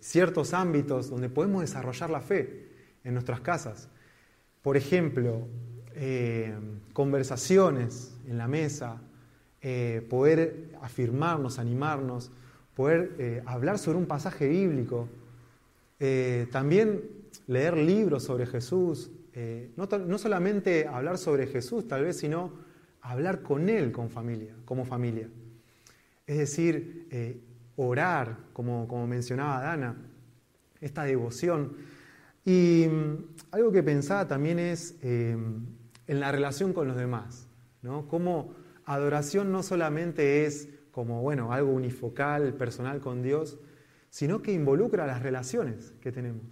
ciertos 0.00 0.52
ámbitos 0.52 1.10
donde 1.10 1.28
podemos 1.28 1.60
desarrollar 1.60 2.10
la 2.10 2.20
fe 2.20 2.70
en 3.04 3.12
nuestras 3.14 3.40
casas. 3.40 3.88
Por 4.62 4.76
ejemplo, 4.76 5.46
eh, 6.00 6.54
conversaciones 6.92 8.16
en 8.24 8.38
la 8.38 8.46
mesa, 8.46 9.02
eh, 9.60 10.06
poder 10.08 10.70
afirmarnos, 10.80 11.58
animarnos, 11.58 12.30
poder 12.76 13.16
eh, 13.18 13.42
hablar 13.44 13.80
sobre 13.80 13.98
un 13.98 14.06
pasaje 14.06 14.46
bíblico, 14.46 15.08
también 16.52 17.02
leer 17.48 17.76
libros 17.76 18.22
sobre 18.22 18.46
Jesús, 18.46 19.10
no, 19.76 19.86
no, 19.86 20.18
solamente 20.18 20.86
hablar 20.86 21.18
sobre 21.18 21.48
Jesús 21.48 21.88
tal 21.88 22.04
vez, 22.04 22.18
sino 22.18 22.52
hablar 23.00 23.42
con 23.42 23.68
Él 23.68 23.90
con 23.90 24.08
familia, 24.08 24.54
como 24.64 24.84
familia. 24.84 25.28
Es 26.24 26.38
decir, 26.38 27.08
orar, 27.74 28.36
como, 28.52 28.86
como, 28.86 29.08
mencionaba 29.08 29.60
Dana, 29.60 29.96
esta 30.80 31.02
devoción. 31.02 31.72
Y 32.44 32.86
um, 32.86 33.24
algo 33.50 33.72
que 33.72 33.82
pensaba 33.82 34.28
también 34.28 34.60
es 34.60 34.94
en 36.08 36.20
la 36.20 36.32
relación 36.32 36.72
con 36.72 36.88
los 36.88 36.96
demás, 36.96 37.48
¿no? 37.82 38.08
Como 38.08 38.54
adoración 38.84 39.52
no 39.52 39.62
solamente 39.62 40.46
es 40.46 40.68
como, 40.90 41.22
bueno, 41.22 41.52
algo 41.52 41.70
unifocal, 41.70 42.54
personal 42.54 43.00
con 43.00 43.22
Dios, 43.22 43.58
sino 44.10 44.42
que 44.42 44.52
involucra 44.52 45.06
las 45.06 45.22
relaciones 45.22 45.94
que 46.00 46.10
tenemos. 46.10 46.42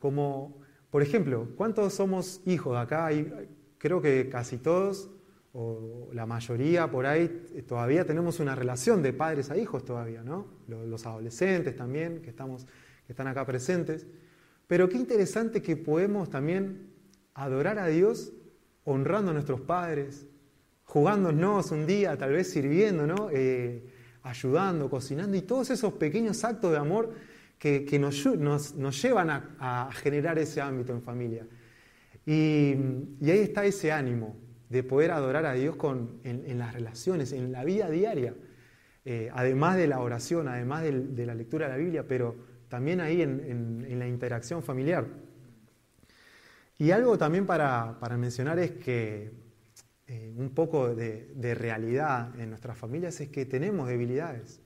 Como, 0.00 0.58
por 0.90 1.02
ejemplo, 1.02 1.48
¿cuántos 1.54 1.92
somos 1.92 2.40
hijos 2.46 2.76
acá? 2.76 3.06
Hay, 3.06 3.48
creo 3.76 4.00
que 4.00 4.28
casi 4.30 4.56
todos, 4.56 5.10
o 5.52 6.08
la 6.12 6.24
mayoría 6.24 6.90
por 6.90 7.04
ahí, 7.06 7.28
todavía 7.68 8.04
tenemos 8.06 8.40
una 8.40 8.54
relación 8.54 9.02
de 9.02 9.12
padres 9.12 9.50
a 9.50 9.56
hijos 9.58 9.84
todavía, 9.84 10.22
¿no? 10.22 10.46
Los 10.66 11.06
adolescentes 11.06 11.76
también, 11.76 12.22
que, 12.22 12.30
estamos, 12.30 12.66
que 13.06 13.12
están 13.12 13.26
acá 13.26 13.44
presentes. 13.44 14.06
Pero 14.66 14.88
qué 14.88 14.96
interesante 14.96 15.60
que 15.60 15.76
podemos 15.76 16.30
también 16.30 16.90
adorar 17.34 17.78
a 17.78 17.86
Dios 17.86 18.32
honrando 18.88 19.30
a 19.30 19.34
nuestros 19.34 19.60
padres, 19.60 20.26
jugándonos 20.84 21.70
un 21.70 21.86
día, 21.86 22.16
tal 22.16 22.32
vez 22.32 22.50
sirviendo, 22.50 23.06
¿no? 23.06 23.28
Eh, 23.30 23.84
ayudando, 24.22 24.88
cocinando 24.88 25.36
y 25.36 25.42
todos 25.42 25.70
esos 25.70 25.92
pequeños 25.94 26.42
actos 26.44 26.72
de 26.72 26.78
amor 26.78 27.12
que, 27.58 27.98
nos, 27.98 29.02
llevan 29.02 29.30
a, 29.30 29.90
generar 29.92 30.38
ese 30.38 30.60
ámbito 30.60 30.92
en 30.92 31.02
familia. 31.02 31.46
Y, 32.24 32.74
ahí 33.22 33.40
está 33.40 33.64
ese 33.64 33.92
ánimo 33.92 34.36
de 34.68 34.82
poder 34.82 35.10
adorar 35.10 35.44
a 35.46 35.52
Dios 35.54 35.76
con, 35.76 36.20
en, 36.24 36.58
las 36.58 36.72
relaciones, 36.72 37.32
en 37.32 37.52
la 37.52 37.64
vida 37.64 37.90
diaria, 37.90 38.34
eh, 39.04 39.30
además 39.32 39.76
de 39.76 39.86
la 39.86 40.00
oración, 40.00 40.48
además 40.48 40.82
de, 40.82 41.26
la 41.26 41.34
lectura 41.34 41.66
de 41.66 41.72
la 41.72 41.78
Biblia, 41.78 42.04
pero 42.06 42.36
también 42.68 43.00
ahí 43.00 43.22
en 43.22 43.98
la 43.98 44.06
interacción 44.06 44.62
familiar. 44.62 45.06
Y 46.78 46.92
algo 46.92 47.18
también 47.18 47.44
para, 47.44 47.98
para 47.98 48.16
mencionar 48.16 48.60
es 48.60 48.70
que 48.70 49.32
eh, 50.06 50.32
un 50.36 50.50
poco 50.50 50.94
de, 50.94 51.32
de, 51.34 51.54
realidad 51.54 52.38
en 52.40 52.50
nuestras 52.50 52.78
familias 52.78 53.20
es 53.20 53.30
que 53.30 53.44
tenemos 53.46 53.88
debilidades. 53.88 54.60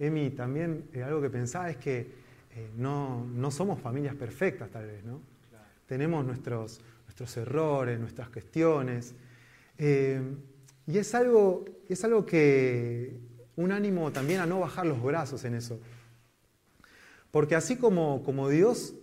Emi, 0.00 0.30
también 0.30 0.90
eh, 0.92 1.04
algo 1.04 1.22
que 1.22 1.30
pensaba 1.30 1.70
es 1.70 1.76
que 1.76 2.00
eh, 2.00 2.70
no, 2.76 3.24
no, 3.24 3.50
somos 3.52 3.80
familias 3.80 4.16
perfectas 4.16 4.70
tal 4.70 4.86
vez, 4.86 5.04
¿no? 5.04 5.22
Claro. 5.48 5.64
Tenemos 5.86 6.26
nuestros, 6.26 6.80
nuestros 7.04 7.36
errores, 7.36 7.98
nuestras 8.00 8.28
cuestiones. 8.28 9.14
Y 9.78 10.98
es 10.98 11.14
algo, 11.14 11.64
es 11.88 12.04
algo 12.04 12.26
que 12.26 13.18
un 13.56 13.72
ánimo 13.72 14.10
también 14.10 14.40
a 14.40 14.46
no 14.46 14.60
bajar 14.60 14.84
los 14.84 15.00
brazos 15.02 15.44
en 15.44 15.54
eso. 15.54 15.80
Porque 17.30 17.54
así 17.54 17.76
como, 17.76 18.22
como 18.24 18.50
Dios 18.50 18.94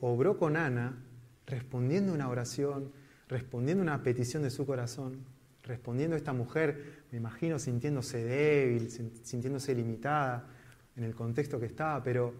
obró 0.00 0.38
con 0.38 0.56
Ana, 0.56 1.05
respondiendo 1.46 2.12
una 2.12 2.28
oración, 2.28 2.92
respondiendo 3.28 3.82
una 3.82 4.02
petición 4.02 4.42
de 4.42 4.50
su 4.50 4.66
corazón, 4.66 5.24
respondiendo 5.62 6.14
a 6.14 6.18
esta 6.18 6.32
mujer, 6.32 7.04
me 7.10 7.18
imagino 7.18 7.58
sintiéndose 7.58 8.24
débil, 8.24 8.90
sintiéndose 8.90 9.74
limitada 9.74 10.48
en 10.96 11.04
el 11.04 11.14
contexto 11.14 11.58
que 11.58 11.66
estaba, 11.66 12.02
pero 12.02 12.34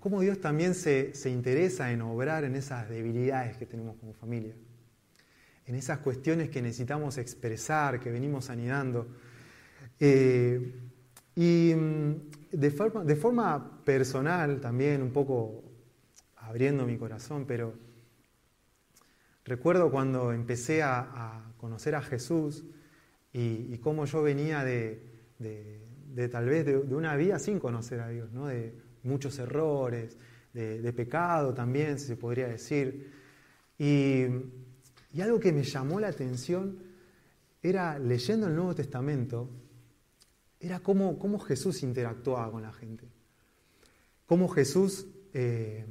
cómo 0.00 0.20
Dios 0.20 0.40
también 0.40 0.74
se, 0.74 1.14
se 1.14 1.30
interesa 1.30 1.92
en 1.92 2.02
obrar 2.02 2.44
en 2.44 2.56
esas 2.56 2.88
debilidades 2.88 3.56
que 3.56 3.66
tenemos 3.66 3.96
como 3.96 4.12
familia, 4.14 4.54
en 5.66 5.74
esas 5.74 5.98
cuestiones 5.98 6.50
que 6.50 6.62
necesitamos 6.62 7.18
expresar, 7.18 8.00
que 8.00 8.10
venimos 8.10 8.50
anidando. 8.50 9.06
Eh, 9.98 10.74
y 11.36 11.72
mm, 11.74 12.14
de 12.52 12.70
forma, 12.70 13.04
de 13.04 13.16
forma 13.16 13.84
personal 13.84 14.60
también, 14.60 15.02
un 15.02 15.12
poco 15.12 15.62
abriendo 16.36 16.84
mi 16.86 16.96
corazón, 16.96 17.44
pero 17.46 17.91
Recuerdo 19.44 19.90
cuando 19.90 20.32
empecé 20.32 20.82
a, 20.82 21.52
conocer 21.58 21.94
a 21.94 22.02
Jesús 22.02 22.64
y, 23.32 23.78
cómo 23.78 24.04
yo 24.04 24.22
venía 24.22 24.64
de, 24.64 25.00
tal 26.30 26.46
vez 26.46 26.66
de, 26.66 26.76
una 26.76 27.16
vida 27.16 27.38
sin 27.38 27.58
conocer 27.58 28.00
a 28.00 28.08
Dios, 28.08 28.32
¿no? 28.32 28.46
de 28.46 28.74
muchos 29.02 29.38
errores, 29.38 30.16
de, 30.52 30.92
pecado 30.92 31.54
también, 31.54 31.98
si 31.98 32.06
se 32.06 32.16
podría 32.16 32.48
decir. 32.48 33.12
Y, 33.78 34.26
algo 35.20 35.40
que 35.40 35.52
me 35.52 35.62
llamó 35.64 36.00
la 36.00 36.08
atención 36.08 36.78
era, 37.62 37.98
leyendo 37.98 38.46
el 38.46 38.54
Nuevo 38.54 38.74
Testamento, 38.74 39.50
era 40.58 40.80
cómo, 40.80 41.18
cómo 41.18 41.38
Jesús 41.40 41.82
interactuaba 41.82 42.50
con 42.50 42.62
la 42.62 42.72
gente. 42.72 43.08
Cómo 44.26 44.48
Jesús... 44.48 45.06
Eh, 45.34 45.84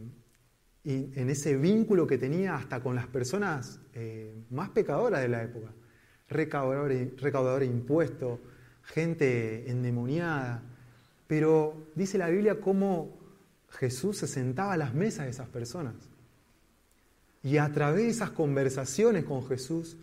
y 0.84 1.12
en 1.20 1.30
ese 1.30 1.56
vínculo 1.58 2.08
que 2.08 2.18
tenía 2.18 2.56
hasta 2.56 2.82
con 2.82 2.96
las 2.96 3.08
personas 3.08 3.80
eh, 3.94 4.34
más 4.50 4.70
pecadoras 4.70 5.22
de 5.22 5.28
la 5.28 5.44
época, 5.44 5.72
recaudadores 6.28 7.22
recaudador 7.22 7.60
de 7.62 7.68
impuestos, 7.68 8.40
gente 8.84 9.70
endemoniada. 9.70 10.64
Pero 11.28 11.88
dice 11.96 12.18
la 12.18 12.30
Biblia 12.30 12.60
cómo 12.60 13.18
Jesús 13.70 14.18
se 14.18 14.28
sentaba 14.28 14.74
a 14.74 14.78
las 14.78 14.94
mesas 14.94 15.26
de 15.26 15.32
esas 15.32 15.50
personas. 15.50 15.96
Y 17.44 17.58
a 17.58 17.72
través 17.72 18.04
de 18.04 18.10
esas 18.10 18.32
conversaciones 18.32 19.24
con 19.24 19.46
Jesús, 19.48 19.98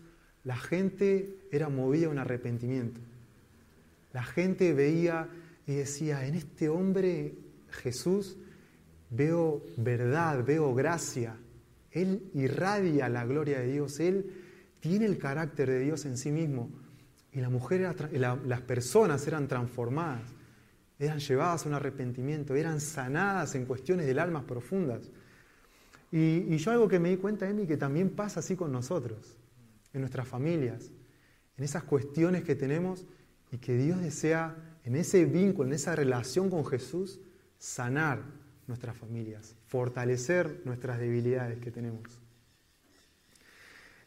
la 0.45 0.57
gente 0.57 1.39
era 1.51 1.69
movida 1.69 2.07
a 2.07 2.11
un 2.11 2.19
arrepentimiento. 2.19 3.01
La 4.13 4.23
gente 4.23 4.73
veía 4.73 5.29
y 5.67 5.75
decía, 5.75 6.27
en 6.27 6.35
este 6.35 6.69
hombre 6.69 7.35
Jesús 7.71 8.37
veo 9.11 9.63
verdad, 9.77 10.45
veo 10.45 10.75
gracia. 10.75 11.37
Él 11.91 12.31
irradia 12.35 13.09
la 13.09 13.25
gloria 13.25 13.61
de 13.61 13.73
Dios, 13.73 14.01
Él 14.01 14.31
tiene 14.81 15.07
el 15.07 15.19
carácter 15.19 15.69
de 15.69 15.81
Dios 15.81 16.05
en 16.05 16.17
sí 16.17 16.31
mismo. 16.31 16.71
Y 17.33 17.41
la 17.41 17.51
mujer 17.51 17.95
las 18.13 18.61
personas 18.63 19.27
eran 19.27 19.49
transformadas, 19.49 20.23
eran 20.99 21.19
llevadas 21.19 21.65
a 21.65 21.69
un 21.69 21.75
arrepentimiento, 21.75 22.55
eran 22.55 22.81
sanadas 22.81 23.55
en 23.55 23.67
cuestiones 23.67 24.07
del 24.07 24.19
alma 24.19 24.47
profundas. 24.47 25.11
Y, 26.11 26.55
y 26.55 26.57
yo 26.57 26.71
algo 26.71 26.89
que 26.89 26.99
me 26.99 27.11
di 27.11 27.17
cuenta, 27.17 27.49
Emi, 27.49 27.67
que 27.67 27.77
también 27.77 28.11
pasa 28.11 28.41
así 28.41 28.57
con 28.57 28.73
nosotros, 28.73 29.37
en 29.93 30.01
nuestras 30.01 30.27
familias, 30.27 30.91
en 31.57 31.65
esas 31.65 31.85
cuestiones 31.85 32.45
que 32.45 32.55
tenemos 32.55 33.05
y 33.53 33.59
que 33.59 33.77
Dios 33.77 34.01
desea 34.01 34.57
en 34.85 34.97
ese 34.97 35.25
vínculo, 35.27 35.69
en 35.69 35.75
esa 35.75 35.95
relación 35.95 36.49
con 36.49 36.65
Jesús, 36.65 37.21
sanar 37.59 38.23
nuestras 38.69 38.97
familias, 38.97 39.57
fortalecer 39.67 40.63
nuestras 40.65 40.99
debilidades 40.99 41.59
que 41.59 41.71
tenemos. 41.71 42.19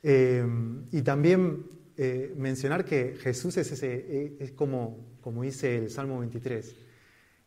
Eh, 0.04 0.46
y 0.92 1.02
también 1.02 1.66
eh, 1.98 2.34
mencionar 2.38 2.86
que 2.86 3.16
Jesús 3.20 3.58
es, 3.58 3.72
ese, 3.72 3.94
eh, 3.94 4.38
es 4.40 4.52
como, 4.52 5.18
como 5.22 5.44
dice 5.44 5.78
el 5.78 5.90
Salmo 5.90 6.20
23. 6.20 6.76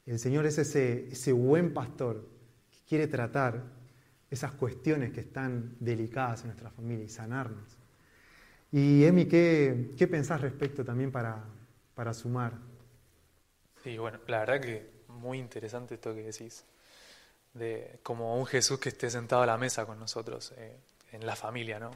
El 0.07 0.19
Señor 0.19 0.47
es 0.47 0.59
ese, 0.59 1.09
ese 1.09 1.33
buen 1.33 1.73
pastor 1.73 2.29
que 2.71 2.79
quiere 2.87 3.07
tratar 3.07 3.65
esas 4.31 4.53
cuestiones 4.53 5.13
que 5.13 5.21
están 5.21 5.77
delicadas 5.81 6.43
en 6.43 6.49
nuestra 6.49 6.71
familia 6.71 7.05
y 7.05 7.09
sanarnos. 7.09 7.79
Y 8.71 9.05
Emi, 9.05 9.27
¿qué, 9.27 9.93
qué 9.97 10.07
pensás 10.09 10.41
respecto 10.41 10.85
también 10.85 11.11
para, 11.11 11.45
para 11.95 12.13
sumar? 12.13 12.59
Sí, 13.83 13.97
bueno, 13.99 14.19
la 14.27 14.41
verdad 14.41 14.61
que 14.61 14.91
muy 15.09 15.39
interesante 15.39 15.95
esto 15.95 16.15
que 16.15 16.23
decís, 16.23 16.65
de 17.55 17.99
como 18.03 18.37
un 18.37 18.47
Jesús 18.47 18.79
que 18.79 18.91
esté 18.91 19.11
sentado 19.11 19.43
a 19.43 19.47
la 19.47 19.57
mesa 19.57 19.87
con 19.87 19.99
nosotros, 19.99 20.53
eh, 20.57 20.77
en 21.13 21.25
la 21.25 21.37
familia, 21.37 21.79
¿no? 21.79 21.93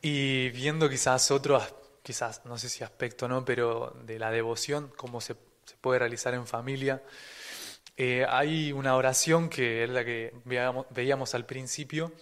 Y 0.00 0.50
viendo 0.50 0.88
quizás 0.88 1.30
otro, 1.30 1.60
quizás, 2.02 2.44
no 2.44 2.56
sé 2.58 2.68
si 2.68 2.84
aspecto, 2.84 3.28
¿no? 3.28 3.44
Pero 3.44 3.96
de 4.04 4.18
la 4.18 4.30
devoción, 4.30 4.92
cómo 4.96 5.20
se, 5.20 5.34
se 5.64 5.76
puede 5.80 5.98
realizar 5.98 6.34
en 6.34 6.46
familia. 6.46 7.02
Eh, 7.96 8.26
hay 8.28 8.72
una 8.72 8.96
oración 8.96 9.48
que 9.48 9.84
es 9.84 9.90
la 9.90 10.04
que 10.04 10.34
veíamos, 10.44 10.86
veíamos 10.90 11.34
al 11.34 11.46
principio, 11.46 12.12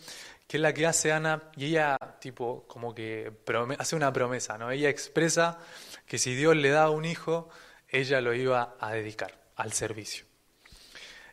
que 0.47 0.59
es 0.59 0.61
la 0.61 0.75
que 0.75 0.87
hace 0.87 1.13
Ana, 1.13 1.51
y 1.57 1.67
ella, 1.67 1.97
tipo, 2.21 2.67
como 2.67 2.95
que 2.95 3.33
hace 3.79 3.97
una 3.97 4.13
promesa, 4.13 4.59
¿no? 4.59 4.71
Ella 4.71 4.91
expresa 4.91 5.59
que 6.07 6.19
si 6.19 6.35
Dios 6.35 6.57
le 6.57 6.71
da 6.71 6.91
un 6.91 7.05
hijo, 7.05 7.49
ella 7.89 8.21
lo 8.21 8.35
iba 8.35 8.77
a 8.81 8.93
dedicar 8.93 9.41
al 9.57 9.73
servicio. 9.73 10.32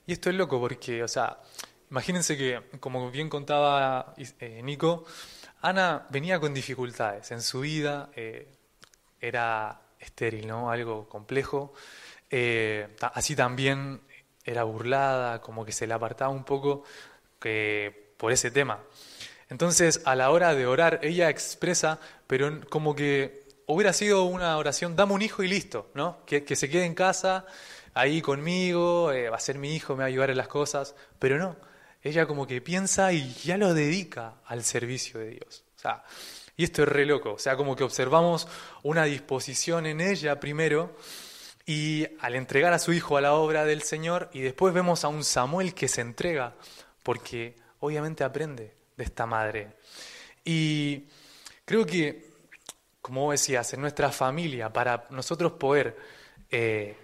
Y 0.06 0.14
esto 0.14 0.30
es 0.30 0.36
loco 0.36 0.60
porque, 0.60 1.04
o 1.04 1.08
sea, 1.08 1.40
imagínense 1.92 2.38
que, 2.38 2.62
como 2.80 3.12
bien 3.12 3.30
contaba 3.30 4.14
eh, 4.18 4.62
Nico, 4.64 5.06
Ana 5.62 6.08
venía 6.10 6.40
con 6.40 6.54
dificultades 6.54 7.32
en 7.32 7.42
su 7.42 7.62
vida, 7.62 8.10
eh, 8.16 8.48
era 9.20 9.82
estéril, 10.00 10.48
¿no? 10.48 10.72
Algo 10.72 11.08
complejo. 11.10 11.74
Eh, 12.30 12.96
así 13.02 13.36
también 13.36 14.02
era 14.44 14.64
burlada, 14.64 15.42
como 15.42 15.66
que 15.66 15.72
se 15.72 15.86
le 15.88 15.94
apartaba 15.94 16.32
un 16.32 16.44
poco 16.44 16.84
por 18.18 18.32
ese 18.32 18.52
tema. 18.52 18.80
Entonces, 19.50 20.02
a 20.06 20.16
la 20.16 20.30
hora 20.30 20.54
de 20.54 20.68
orar, 20.68 21.00
ella 21.04 21.30
expresa, 21.30 22.00
pero 22.28 22.62
como 22.70 22.96
que 22.96 23.44
hubiera 23.66 23.94
sido 23.94 24.24
una 24.24 24.58
oración, 24.58 24.96
dame 24.96 25.14
un 25.14 25.22
hijo 25.22 25.44
y 25.44 25.48
listo, 25.48 25.90
¿no? 25.94 26.24
Que, 26.26 26.44
que 26.44 26.56
se 26.56 26.70
quede 26.70 26.86
en 26.86 26.96
casa, 26.96 27.46
ahí 28.00 28.22
conmigo, 28.22 29.12
eh, 29.12 29.30
va 29.30 29.38
a 29.38 29.42
ser 29.42 29.58
mi 29.58 29.76
hijo, 29.76 29.94
me 29.94 30.00
va 30.00 30.06
a 30.06 30.08
ayudar 30.08 30.30
en 30.30 30.38
las 30.38 30.48
cosas, 30.48 30.96
pero 31.20 31.38
no, 31.38 31.56
ella 32.02 32.26
como 32.26 32.48
que 32.48 32.62
piensa 32.62 33.12
y 33.12 33.34
ya 33.34 33.58
lo 33.58 33.74
dedica 33.74 34.36
al 34.46 34.64
servicio 34.64 35.20
de 35.20 35.32
Dios. 35.32 35.64
O 35.76 35.80
sea, 35.80 36.04
y 36.56 36.64
esto 36.64 36.84
es 36.84 36.90
re 36.90 37.06
loco, 37.06 37.34
o 37.34 37.40
sea, 37.40 37.56
como 37.56 37.76
que 37.76 37.84
observamos 37.84 38.48
una 38.84 39.06
disposición 39.06 39.86
en 39.86 40.02
ella 40.02 40.40
primero 40.40 40.96
y 41.66 42.08
al 42.20 42.36
entregar 42.36 42.74
a 42.74 42.80
su 42.80 42.94
hijo 42.94 43.18
a 43.18 43.22
la 43.22 43.34
obra 43.34 43.66
del 43.66 43.82
Señor 43.82 44.30
y 44.34 44.42
después 44.42 44.74
vemos 44.74 45.04
a 45.04 45.08
un 45.08 45.24
Samuel 45.24 45.74
que 45.74 45.88
se 45.88 46.02
entrega 46.02 46.56
porque 47.04 47.56
obviamente 47.80 48.24
aprende 48.24 48.74
de 48.98 49.04
esta 49.04 49.26
madre. 49.26 49.74
Y 50.44 51.06
creo 51.66 51.86
que, 51.86 52.32
como 53.02 53.32
decías, 53.32 53.74
en 53.74 53.82
nuestra 53.82 54.12
familia, 54.12 54.72
para 54.74 55.06
nosotros 55.12 55.54
poder 55.54 55.96
eh, 56.50 56.98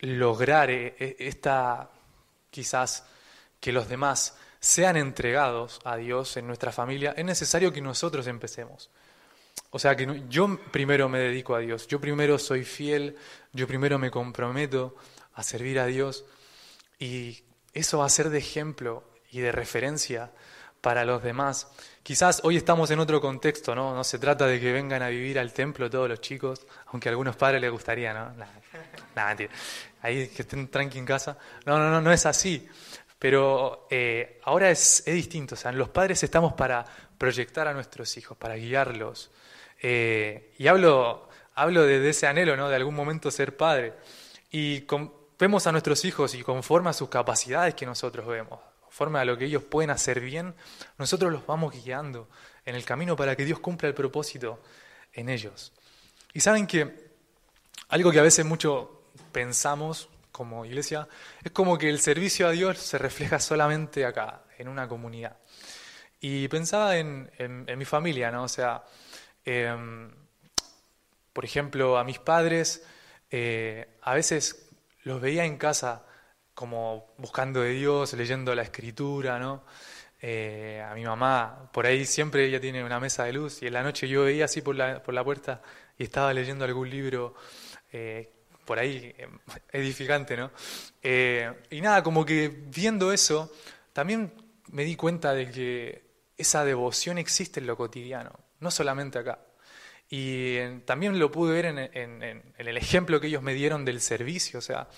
lograr 0.00 0.70
eh, 0.70 0.94
eh, 0.98 1.16
esta, 1.18 1.90
quizás, 2.50 3.04
que 3.60 3.72
los 3.72 3.88
demás 3.88 4.36
sean 4.60 4.96
entregados 4.96 5.80
a 5.84 5.96
Dios 5.96 6.36
en 6.36 6.46
nuestra 6.46 6.72
familia, 6.72 7.14
es 7.16 7.24
necesario 7.24 7.72
que 7.72 7.80
nosotros 7.80 8.26
empecemos. 8.26 8.90
O 9.70 9.78
sea, 9.78 9.96
que 9.96 10.24
yo 10.28 10.58
primero 10.70 11.08
me 11.08 11.18
dedico 11.18 11.54
a 11.54 11.60
Dios, 11.60 11.86
yo 11.86 12.00
primero 12.00 12.38
soy 12.38 12.64
fiel, 12.64 13.16
yo 13.52 13.66
primero 13.66 13.98
me 13.98 14.10
comprometo 14.10 14.96
a 15.34 15.42
servir 15.42 15.78
a 15.78 15.86
Dios 15.86 16.24
y 16.98 17.42
eso 17.72 17.98
va 17.98 18.06
a 18.06 18.10
ser 18.10 18.30
de 18.30 18.38
ejemplo 18.38 19.04
y 19.30 19.40
de 19.40 19.52
referencia 19.52 20.30
para 20.80 21.04
los 21.04 21.22
demás. 21.22 21.68
Quizás 22.06 22.40
hoy 22.44 22.56
estamos 22.56 22.88
en 22.92 23.00
otro 23.00 23.20
contexto, 23.20 23.74
¿no? 23.74 23.92
No 23.92 24.04
se 24.04 24.20
trata 24.20 24.46
de 24.46 24.60
que 24.60 24.72
vengan 24.72 25.02
a 25.02 25.08
vivir 25.08 25.40
al 25.40 25.52
templo 25.52 25.90
todos 25.90 26.08
los 26.08 26.20
chicos, 26.20 26.64
aunque 26.92 27.08
a 27.08 27.10
algunos 27.10 27.34
padres 27.34 27.60
les 27.60 27.68
gustaría, 27.68 28.14
¿no? 28.14 28.32
Nada. 29.16 29.36
Ahí 30.02 30.28
que 30.28 30.42
estén 30.42 30.68
tranqui 30.68 31.00
en 31.00 31.04
casa. 31.04 31.36
No, 31.64 31.80
no, 31.80 31.90
no, 31.90 32.00
no 32.00 32.12
es 32.12 32.24
así. 32.24 32.64
Pero 33.18 33.88
eh, 33.90 34.38
ahora 34.44 34.70
es, 34.70 35.02
es, 35.04 35.14
distinto. 35.16 35.56
O 35.56 35.58
sea, 35.58 35.72
los 35.72 35.88
padres 35.88 36.22
estamos 36.22 36.52
para 36.52 36.84
proyectar 37.18 37.66
a 37.66 37.72
nuestros 37.72 38.16
hijos, 38.16 38.38
para 38.38 38.54
guiarlos. 38.54 39.32
Eh, 39.82 40.54
y 40.58 40.68
hablo, 40.68 41.28
hablo 41.56 41.82
de, 41.82 42.08
ese 42.08 42.28
anhelo, 42.28 42.56
¿no? 42.56 42.68
De 42.68 42.76
algún 42.76 42.94
momento 42.94 43.32
ser 43.32 43.56
padre. 43.56 43.94
Y 44.52 44.86
vemos 45.40 45.66
a 45.66 45.72
nuestros 45.72 46.04
hijos 46.04 46.36
y 46.36 46.44
conforme 46.44 46.90
a 46.90 46.92
sus 46.92 47.08
capacidades 47.08 47.74
que 47.74 47.84
nosotros 47.84 48.28
vemos, 48.28 48.60
conforme 48.96 49.18
a 49.18 49.26
lo 49.26 49.36
que 49.36 49.44
ellos 49.44 49.62
pueden 49.62 49.90
hacer 49.90 50.20
bien, 50.20 50.54
nosotros 50.96 51.30
los 51.30 51.46
vamos 51.46 51.74
guiando 51.74 52.30
en 52.64 52.76
el 52.76 52.82
camino 52.86 53.14
para 53.14 53.36
que 53.36 53.44
Dios 53.44 53.58
cumpla 53.58 53.88
el 53.88 53.94
propósito 53.94 54.62
en 55.12 55.28
ellos. 55.28 55.74
Y 56.32 56.40
saben 56.40 56.66
que 56.66 57.10
algo 57.90 58.10
que 58.10 58.20
a 58.20 58.22
veces 58.22 58.46
mucho 58.46 59.02
pensamos 59.32 60.08
como 60.32 60.64
iglesia, 60.64 61.06
es 61.44 61.52
como 61.52 61.76
que 61.76 61.90
el 61.90 62.00
servicio 62.00 62.48
a 62.48 62.52
Dios 62.52 62.78
se 62.78 62.96
refleja 62.96 63.38
solamente 63.38 64.06
acá, 64.06 64.44
en 64.56 64.66
una 64.66 64.88
comunidad. 64.88 65.36
Y 66.18 66.48
pensaba 66.48 66.96
en, 66.96 67.30
mi 67.76 67.84
familia, 67.84 68.30
¿no? 68.30 68.44
O 68.44 68.48
sea, 68.48 68.82
em, 69.44 70.10
por 71.34 71.44
ejemplo, 71.44 71.98
a 71.98 72.04
mis 72.04 72.18
padres, 72.18 72.82
eh, 73.30 73.98
a 74.00 74.14
veces 74.14 74.70
los 75.02 75.20
veía 75.20 75.44
en 75.44 75.58
casa 75.58 76.06
como 76.56 77.12
buscando 77.18 77.60
de 77.60 77.72
Dios, 77.72 78.14
leyendo 78.14 78.54
la 78.54 78.62
escritura, 78.62 79.38
¿no? 79.38 79.62
Eh, 80.22 80.82
a 80.82 80.94
mi 80.94 81.04
mamá, 81.04 81.68
por 81.70 81.84
ahí 81.84 82.06
siempre 82.06 82.46
ella 82.46 82.58
tiene 82.58 82.82
una 82.82 82.98
mesa 82.98 83.24
de 83.24 83.34
luz 83.34 83.62
y 83.62 83.66
en 83.66 83.74
la 83.74 83.82
noche 83.82 84.08
yo 84.08 84.24
veía 84.24 84.46
así 84.46 84.62
por 84.62 84.74
la, 84.74 85.02
por 85.02 85.12
la 85.12 85.22
puerta 85.22 85.60
y 85.98 86.04
estaba 86.04 86.32
leyendo 86.32 86.64
algún 86.64 86.88
libro 86.88 87.34
eh, 87.92 88.32
por 88.64 88.78
ahí 88.78 89.14
em, 89.18 89.38
edificante, 89.70 90.34
¿no? 90.34 90.50
Eh, 91.02 91.52
y 91.68 91.82
nada, 91.82 92.02
como 92.02 92.24
que 92.24 92.48
viendo 92.48 93.12
eso, 93.12 93.52
también 93.92 94.32
me 94.72 94.84
di 94.84 94.96
cuenta 94.96 95.34
de 95.34 95.50
que 95.50 96.06
esa 96.38 96.64
devoción 96.64 97.18
existe 97.18 97.60
en 97.60 97.66
lo 97.66 97.76
cotidiano, 97.76 98.32
no 98.60 98.70
solamente 98.70 99.18
acá. 99.18 99.40
Y 100.08 100.58
también 100.86 101.18
lo 101.18 101.30
pude 101.30 101.52
ver 101.52 101.66
en, 101.66 101.78
en, 101.78 102.54
el 102.56 102.76
ejemplo 102.78 103.20
que 103.20 103.26
ellos 103.26 103.42
me 103.42 103.52
dieron 103.52 103.84
del 103.84 104.00
servicio, 104.00 104.60
o 104.60 104.62
sea, 104.62 104.88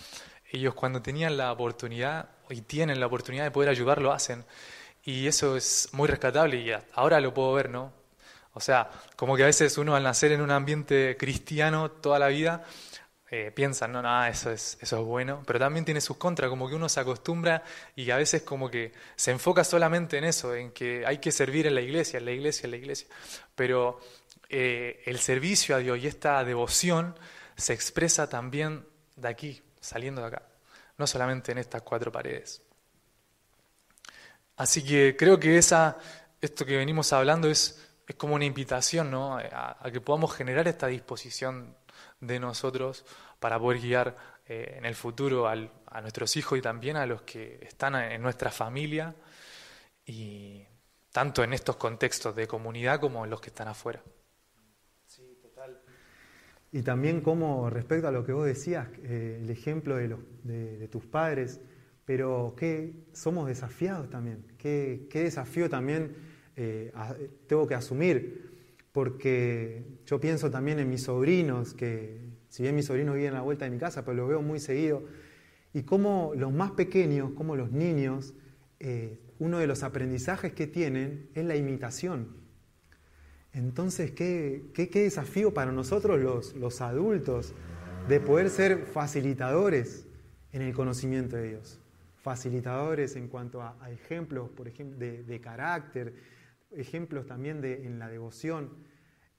ellos 0.50 0.74
cuando 0.74 1.02
tenían 1.02 1.37
la 1.37 1.52
oportunidad 1.52 2.30
y 2.50 2.62
tienen 2.62 3.00
la 3.00 3.06
oportunidad 3.06 3.44
de 3.44 3.50
poder 3.50 3.70
ayudar, 3.70 4.00
lo 4.00 4.12
hacen. 4.12 4.44
Y 5.04 5.26
eso 5.26 5.56
es 5.56 5.88
muy 5.92 6.08
rescatable 6.08 6.56
y 6.58 6.72
ahora 6.94 7.20
lo 7.20 7.32
puedo 7.32 7.52
ver, 7.52 7.70
¿no? 7.70 7.92
O 8.52 8.61
sea, 8.61 8.90
como 9.16 9.37
que 9.37 9.44
a 9.44 9.46
veces 9.46 9.78
uno 9.78 9.94
al 9.94 10.02
nacer 10.02 10.32
en 10.32 10.40
un 10.40 10.50
ambiente 10.50 11.16
cristiano 11.18 11.90
toda 11.90 12.18
la 12.18 12.28
vida, 12.28 12.64
eh, 13.30 13.52
piensan, 13.54 13.92
no, 13.92 14.00
no, 14.00 14.24
eso 14.24 14.50
es, 14.50 14.78
eso 14.80 14.98
es 14.98 15.04
bueno, 15.04 15.42
pero 15.46 15.58
también 15.58 15.84
tiene 15.84 16.00
sus 16.00 16.16
contras, 16.16 16.48
como 16.48 16.66
que 16.66 16.74
uno 16.74 16.88
se 16.88 16.98
acostumbra 16.98 17.62
y 17.94 18.11
a 18.11 18.16
veces 18.16 18.42
como 18.42 18.70
que 18.70 18.92
se 19.16 19.30
enfoca 19.30 19.64
solamente 19.64 20.16
en 20.16 20.24
eso, 20.24 20.54
en 20.54 20.72
que 20.72 21.04
hay 21.06 21.18
que 21.18 21.30
servir 21.30 21.66
en 21.66 21.74
la 21.74 21.82
iglesia, 21.82 22.18
en 22.18 22.24
la 22.24 22.32
iglesia, 22.32 22.66
en 22.66 22.70
la 22.70 22.76
iglesia. 22.78 23.06
Pero 23.54 24.00
eh, 24.48 25.02
el 25.04 25.18
servicio 25.18 25.76
a 25.76 25.78
Dios 25.78 25.98
y 25.98 26.06
esta 26.06 26.42
devoción 26.42 27.14
se 27.54 27.74
expresa 27.74 28.30
también 28.30 28.87
de 29.16 29.28
aquí, 29.28 29.62
saliendo 29.88 30.20
de 30.20 30.29
acá, 30.29 30.42
no 30.96 31.07
solamente 31.07 31.53
en 31.53 31.59
estas 31.59 31.83
cuatro 31.83 32.12
paredes. 32.12 32.62
Así 34.57 34.85
que 34.85 35.16
creo 35.16 35.38
que 35.38 35.57
esa, 35.57 35.98
esto 36.40 36.66
que 36.66 36.77
venimos 36.77 37.12
hablando 37.12 37.48
es, 37.48 37.88
es 38.07 38.16
como 38.16 38.35
una 38.35 38.44
invitación 38.44 39.11
¿no? 39.11 39.38
a, 39.38 39.90
que 39.92 40.01
podamos 40.01 40.35
generar 40.35 40.66
esta 40.68 40.88
disposición 40.88 41.77
de 42.20 42.40
nosotros 42.40 43.05
para 43.38 43.59
poder 43.59 43.81
guiar 43.81 44.16
eh, 44.46 44.74
en 44.79 44.85
el 44.85 44.94
futuro 44.94 45.48
a 45.48 46.01
nuestros 46.01 46.37
hijos 46.37 46.59
y 46.59 46.62
también 46.62 46.96
a 46.96 47.07
los 47.07 47.22
que 47.22 47.61
están 47.62 47.94
en 47.94 48.20
nuestra 48.20 48.51
familia, 48.51 49.14
y 50.09 50.66
tanto 51.12 51.44
en 51.44 51.53
estos 51.53 51.77
contextos 51.77 52.35
de 52.35 52.48
comunidad 52.48 52.98
como 52.98 53.24
en 53.24 53.31
los 53.31 53.40
que 53.40 53.51
están 53.51 53.68
afuera. 53.68 54.03
Y 56.72 56.83
también 56.83 57.20
como 57.20 57.70
respecto 57.70 58.09
a 58.09 58.12
lo 58.12 58.24
que 58.24 58.33
vos 58.33 58.46
decías, 58.46 58.88
eh, 59.02 59.40
el 59.42 59.50
ejemplo 59.50 59.96
de, 59.96 60.09
los, 60.09 60.20
de, 60.44 60.88
tus 60.88 61.07
padres, 61.07 61.61
pero 62.04 62.54
que 62.57 62.92
somos 63.12 63.48
desafiados 63.48 64.11
también, 64.11 64.44
qué, 64.59 65.07
qué 65.11 65.24
desafío 65.24 65.70
también 65.70 66.14
eh, 66.57 66.92
tengo 67.46 67.66
que 67.66 67.74
asumir 67.74 68.48
porque 68.92 69.85
yo 70.07 70.18
pienso 70.18 70.50
también 70.50 70.81
en 70.81 70.90
mis 70.90 71.04
sobrinos, 71.04 71.72
que 71.72 72.20
si 72.48 72.64
bien 72.64 72.74
mis 72.74 72.87
sobrinos 72.87 73.14
viven 73.14 73.33
a 73.33 73.37
la 73.37 73.42
vuelta 73.42 73.64
de 73.64 73.70
mi 73.70 73.78
casa, 73.78 74.04
pero 74.04 74.16
los 74.16 74.28
veo 74.28 74.42
muy 74.42 74.59
seguido, 74.59 75.04
y 75.72 75.85
cómo 75.85 76.33
los 76.35 76.52
más 76.52 76.72
pequeños, 76.72 77.31
como 77.37 77.54
los 77.54 77.70
niños, 77.70 78.35
eh, 78.81 79.20
uno 79.38 79.59
de 79.59 79.68
los 79.68 79.85
aprendizajes 79.85 80.52
que 80.52 80.66
tienen 80.66 81.28
es 81.35 81.44
la 81.44 81.54
imitación. 81.54 82.47
Entonces, 83.58 84.12
¿qué, 84.12 84.70
qué, 84.72 84.88
qué 84.88 85.02
desafío 85.02 85.52
para 85.52 85.72
nosotros 85.72 86.20
los, 86.20 86.54
los 86.54 86.80
adultos 86.80 87.54
de 88.08 88.20
poder 88.20 88.50
ser 88.50 88.86
facilitadores 88.86 90.06
en 90.52 90.62
el 90.62 90.72
conocimiento 90.72 91.34
de 91.34 91.48
Dios? 91.48 91.80
Facilitadores 92.22 93.16
en 93.16 93.26
cuanto 93.26 93.60
a, 93.60 93.76
ejemplos, 93.90 94.48
por 94.50 94.68
ejemplo, 94.68 94.96
de, 94.96 95.24
de, 95.24 95.40
carácter, 95.40 96.14
ejemplos 96.70 97.26
también 97.26 97.60
de, 97.60 97.84
en 97.84 97.98
la 97.98 98.08
devoción. 98.08 98.70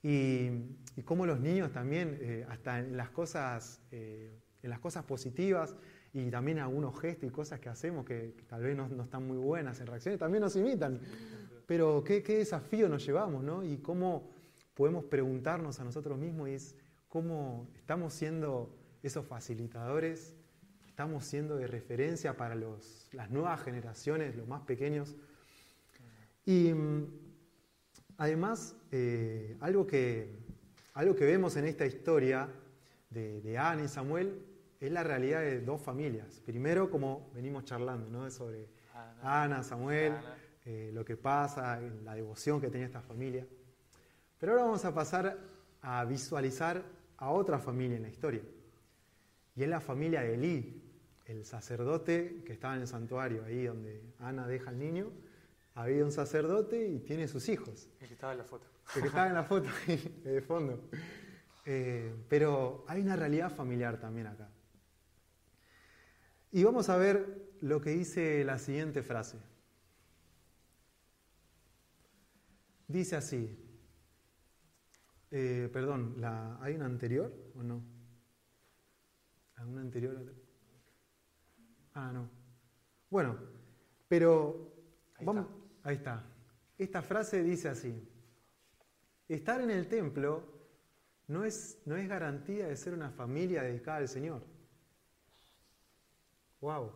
Y, 0.04 0.50
y 0.98 1.04
cómo 1.06 1.26
los 1.26 1.40
niños 1.40 1.72
también, 1.72 2.18
eh, 2.20 2.46
hasta 2.50 2.80
en 2.80 2.98
las, 2.98 3.12
cosas, 3.12 3.80
eh, 3.92 4.38
en 4.62 4.70
las 4.70 4.80
cosas 4.80 5.06
positivas 5.06 5.78
y 6.12 6.30
también 6.30 6.60
algunos 6.60 7.00
gestos 7.00 7.30
y 7.30 7.32
cosas 7.32 7.62
que 7.62 7.70
hacemos 7.70 8.06
que, 8.06 8.34
que 8.36 8.44
tal 8.44 8.64
vez 8.64 8.76
no, 8.76 8.90
no, 8.90 9.04
están 9.04 9.26
muy 9.26 9.38
buenas 9.38 9.80
en 9.80 9.88
reacciones, 9.88 10.20
también 10.20 10.42
nos 10.42 10.58
imitan. 10.58 11.00
Pero 11.70 12.04
qué, 12.04 12.24
qué 12.24 12.40
desafío 12.40 12.90
nos 12.90 13.06
llevamos, 13.06 13.44
¿no? 13.44 13.64
Y 13.64 13.78
cómo 13.78 14.28
podemos 14.74 15.04
preguntarnos 15.04 15.80
a 15.80 15.84
nosotros 15.84 16.18
mismos 16.18 16.50
y 16.50 16.54
es 16.54 16.76
cómo 17.08 17.68
estamos 17.76 18.12
siendo 18.12 18.76
esos 19.04 19.24
facilitadores, 19.28 20.36
estamos 20.88 21.26
siendo 21.26 21.58
de 21.58 21.68
referencia 21.68 22.36
para 22.36 22.56
los, 22.56 23.08
las 23.12 23.30
nuevas 23.30 23.62
generaciones, 23.62 24.36
los 24.36 24.48
más 24.48 24.64
pequeños. 24.64 25.16
Y 26.44 26.74
además, 28.18 28.76
eh, 28.92 29.56
algo, 29.60 29.86
que, 29.86 30.40
algo 30.96 31.16
que 31.16 31.26
vemos 31.26 31.56
en 31.56 31.66
esta 31.66 31.86
historia 31.86 32.50
de, 33.12 33.42
de, 33.42 33.58
Ana 33.60 33.84
y 33.84 33.88
Samuel 33.88 34.42
es 34.80 34.92
la 34.92 35.04
realidad 35.04 35.42
de 35.42 35.62
dos 35.62 35.80
familias. 35.80 36.42
Primero, 36.44 36.90
como 36.90 37.30
venimos 37.36 37.64
charlando, 37.66 38.10
¿no? 38.10 38.32
sobre 38.32 38.66
Ana, 39.22 39.44
Ana 39.44 39.64
Samuel. 39.64 40.14
Ana 40.14 40.49
eh, 40.72 40.92
lo 40.94 41.04
que 41.04 41.18
pasa, 41.18 41.82
la 42.04 42.14
devoción 42.14 42.62
que 42.62 42.70
tenía 42.70 42.86
esta 42.86 43.02
familia. 43.02 43.44
Pero 44.38 44.52
ahora 44.52 44.66
vamos 44.66 44.86
a 44.86 44.94
pasar 44.94 45.36
a 45.82 46.06
visualizar 46.06 46.84
a 47.18 47.32
otra 47.32 47.58
familia 47.58 47.98
en 47.98 48.04
la 48.04 48.10
historia. 48.10 48.44
Y 49.56 49.64
es 49.64 49.68
la 49.68 49.82
familia 49.82 50.22
de 50.22 50.36
Elí, 50.36 50.80
el 51.26 51.44
sacerdote 51.44 52.44
que 52.46 52.54
estaba 52.54 52.76
en 52.76 52.82
el 52.82 52.88
santuario, 52.88 53.46
ahí 53.46 53.64
donde 53.64 54.14
Ana 54.20 54.46
deja 54.46 54.70
al 54.70 54.78
niño. 54.78 55.12
Había 55.74 56.06
un 56.06 56.12
sacerdote 56.12 56.88
y 56.88 57.00
tiene 57.00 57.28
sus 57.28 57.50
hijos. 57.50 57.90
El 58.00 58.08
que 58.08 58.14
estaba 58.14 58.34
en 58.34 58.38
la 58.38 58.46
foto. 58.46 58.68
El 58.96 59.02
que 59.02 59.08
estaba 59.08 59.28
en 59.28 59.34
la 59.34 59.44
foto, 59.44 59.70
de 60.24 60.42
fondo. 60.44 60.88
Eh, 61.66 62.14
pero 62.30 62.86
hay 62.88 63.02
una 63.02 63.16
realidad 63.16 63.52
familiar 63.52 64.00
también 64.00 64.28
acá. 64.28 64.48
Y 66.52 66.64
vamos 66.64 66.90
a 66.90 66.98
ver 66.98 67.56
lo 67.62 67.82
que 67.82 67.90
dice 67.90 68.44
la 68.44 68.60
siguiente 68.60 69.02
frase. 69.02 69.40
Dice 72.90 73.16
así, 73.16 73.56
eh, 75.30 75.70
perdón, 75.72 76.16
la, 76.18 76.58
¿hay 76.60 76.74
una 76.74 76.88
anterior 76.88 77.32
o 77.54 77.62
no? 77.62 77.84
¿Alguna 79.58 79.82
anterior? 79.82 80.34
Ah, 81.94 82.12
no. 82.12 82.28
Bueno, 83.12 83.38
pero 84.08 84.74
ahí, 85.14 85.24
vamos, 85.24 85.46
está. 85.46 85.90
ahí 85.90 85.96
está. 85.98 86.26
Esta 86.80 87.04
frase 87.04 87.44
dice 87.44 87.70
así, 87.70 88.10
estar 89.28 89.62
en 89.62 89.70
el 89.70 89.88
templo 89.88 90.44
no 91.28 91.46
es, 91.46 91.84
no 91.86 91.96
es 91.96 92.10
garantía 92.10 92.70
de 92.70 92.76
ser 92.76 92.96
una 92.96 93.12
familia 93.12 93.62
dedicada 93.62 93.98
al 93.98 94.08
Señor. 94.08 94.42
Wow. 96.60 96.92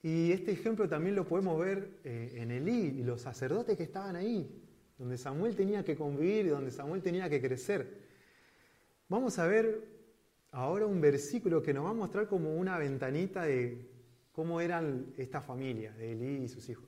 Y 0.00 0.30
este 0.30 0.52
ejemplo 0.52 0.88
también 0.88 1.16
lo 1.16 1.26
podemos 1.26 1.58
ver 1.58 1.98
eh, 2.04 2.34
en 2.36 2.52
Elí 2.52 3.00
y 3.00 3.02
los 3.02 3.22
sacerdotes 3.22 3.76
que 3.76 3.82
estaban 3.82 4.14
ahí 4.14 4.64
donde 4.98 5.16
Samuel 5.16 5.54
tenía 5.54 5.84
que 5.84 5.96
convivir 5.96 6.46
y 6.46 6.48
donde 6.48 6.70
Samuel 6.70 7.02
tenía 7.02 7.30
que 7.30 7.40
crecer. 7.40 8.06
Vamos 9.08 9.38
a 9.38 9.46
ver 9.46 9.84
ahora 10.50 10.86
un 10.86 11.00
versículo 11.00 11.62
que 11.62 11.72
nos 11.72 11.84
va 11.84 11.90
a 11.90 11.94
mostrar 11.94 12.26
como 12.26 12.56
una 12.56 12.78
ventanita 12.78 13.44
de 13.44 13.88
cómo 14.32 14.60
eran 14.60 15.14
esta 15.16 15.40
familia 15.40 15.92
de 15.92 16.12
Elí 16.12 16.44
y 16.44 16.48
sus 16.48 16.68
hijos. 16.68 16.84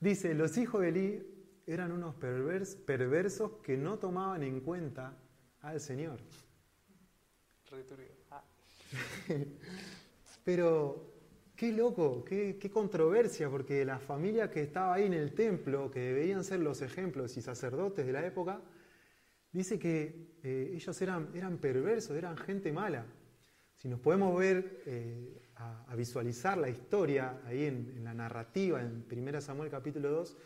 Dice, 0.00 0.34
los 0.34 0.56
hijos 0.56 0.80
de 0.80 0.88
Elí 0.88 1.22
eran 1.66 1.92
unos 1.92 2.14
pervers, 2.14 2.74
perversos 2.74 3.52
que 3.62 3.76
no 3.76 3.98
tomaban 3.98 4.42
en 4.42 4.60
cuenta 4.60 5.16
al 5.60 5.80
Señor. 5.80 6.18
Ah. 8.30 8.42
Pero 10.44 11.11
Qué 11.62 11.70
loco, 11.70 12.24
qué, 12.24 12.58
controversia, 12.72 13.48
porque 13.48 13.84
la 13.84 14.00
familia 14.00 14.50
que 14.50 14.62
estaba 14.62 14.94
ahí 14.94 15.04
en 15.04 15.12
el 15.12 15.32
templo, 15.32 15.92
que 15.92 16.00
deberían 16.00 16.42
ser 16.42 16.58
los 16.58 16.82
ejemplos 16.82 17.36
y 17.36 17.40
sacerdotes 17.40 18.04
de 18.04 18.12
la 18.12 18.26
época, 18.26 18.60
dice 19.52 19.78
que 19.78 20.40
eh, 20.42 20.72
ellos 20.74 21.00
eran, 21.00 21.58
perversos, 21.60 22.16
eran 22.16 22.36
gente 22.36 22.72
mala. 22.72 23.06
Si 23.76 23.86
nos 23.86 24.00
podemos 24.00 24.36
ver, 24.36 24.82
eh, 24.86 25.40
a, 25.54 25.94
visualizar 25.94 26.58
la 26.58 26.68
historia 26.68 27.40
ahí 27.44 27.66
en, 27.66 28.02
la 28.02 28.12
narrativa, 28.12 28.82
en 28.82 29.06
1 29.08 29.40
Samuel 29.40 29.70
capítulo 29.70 30.10
2, 30.10 30.36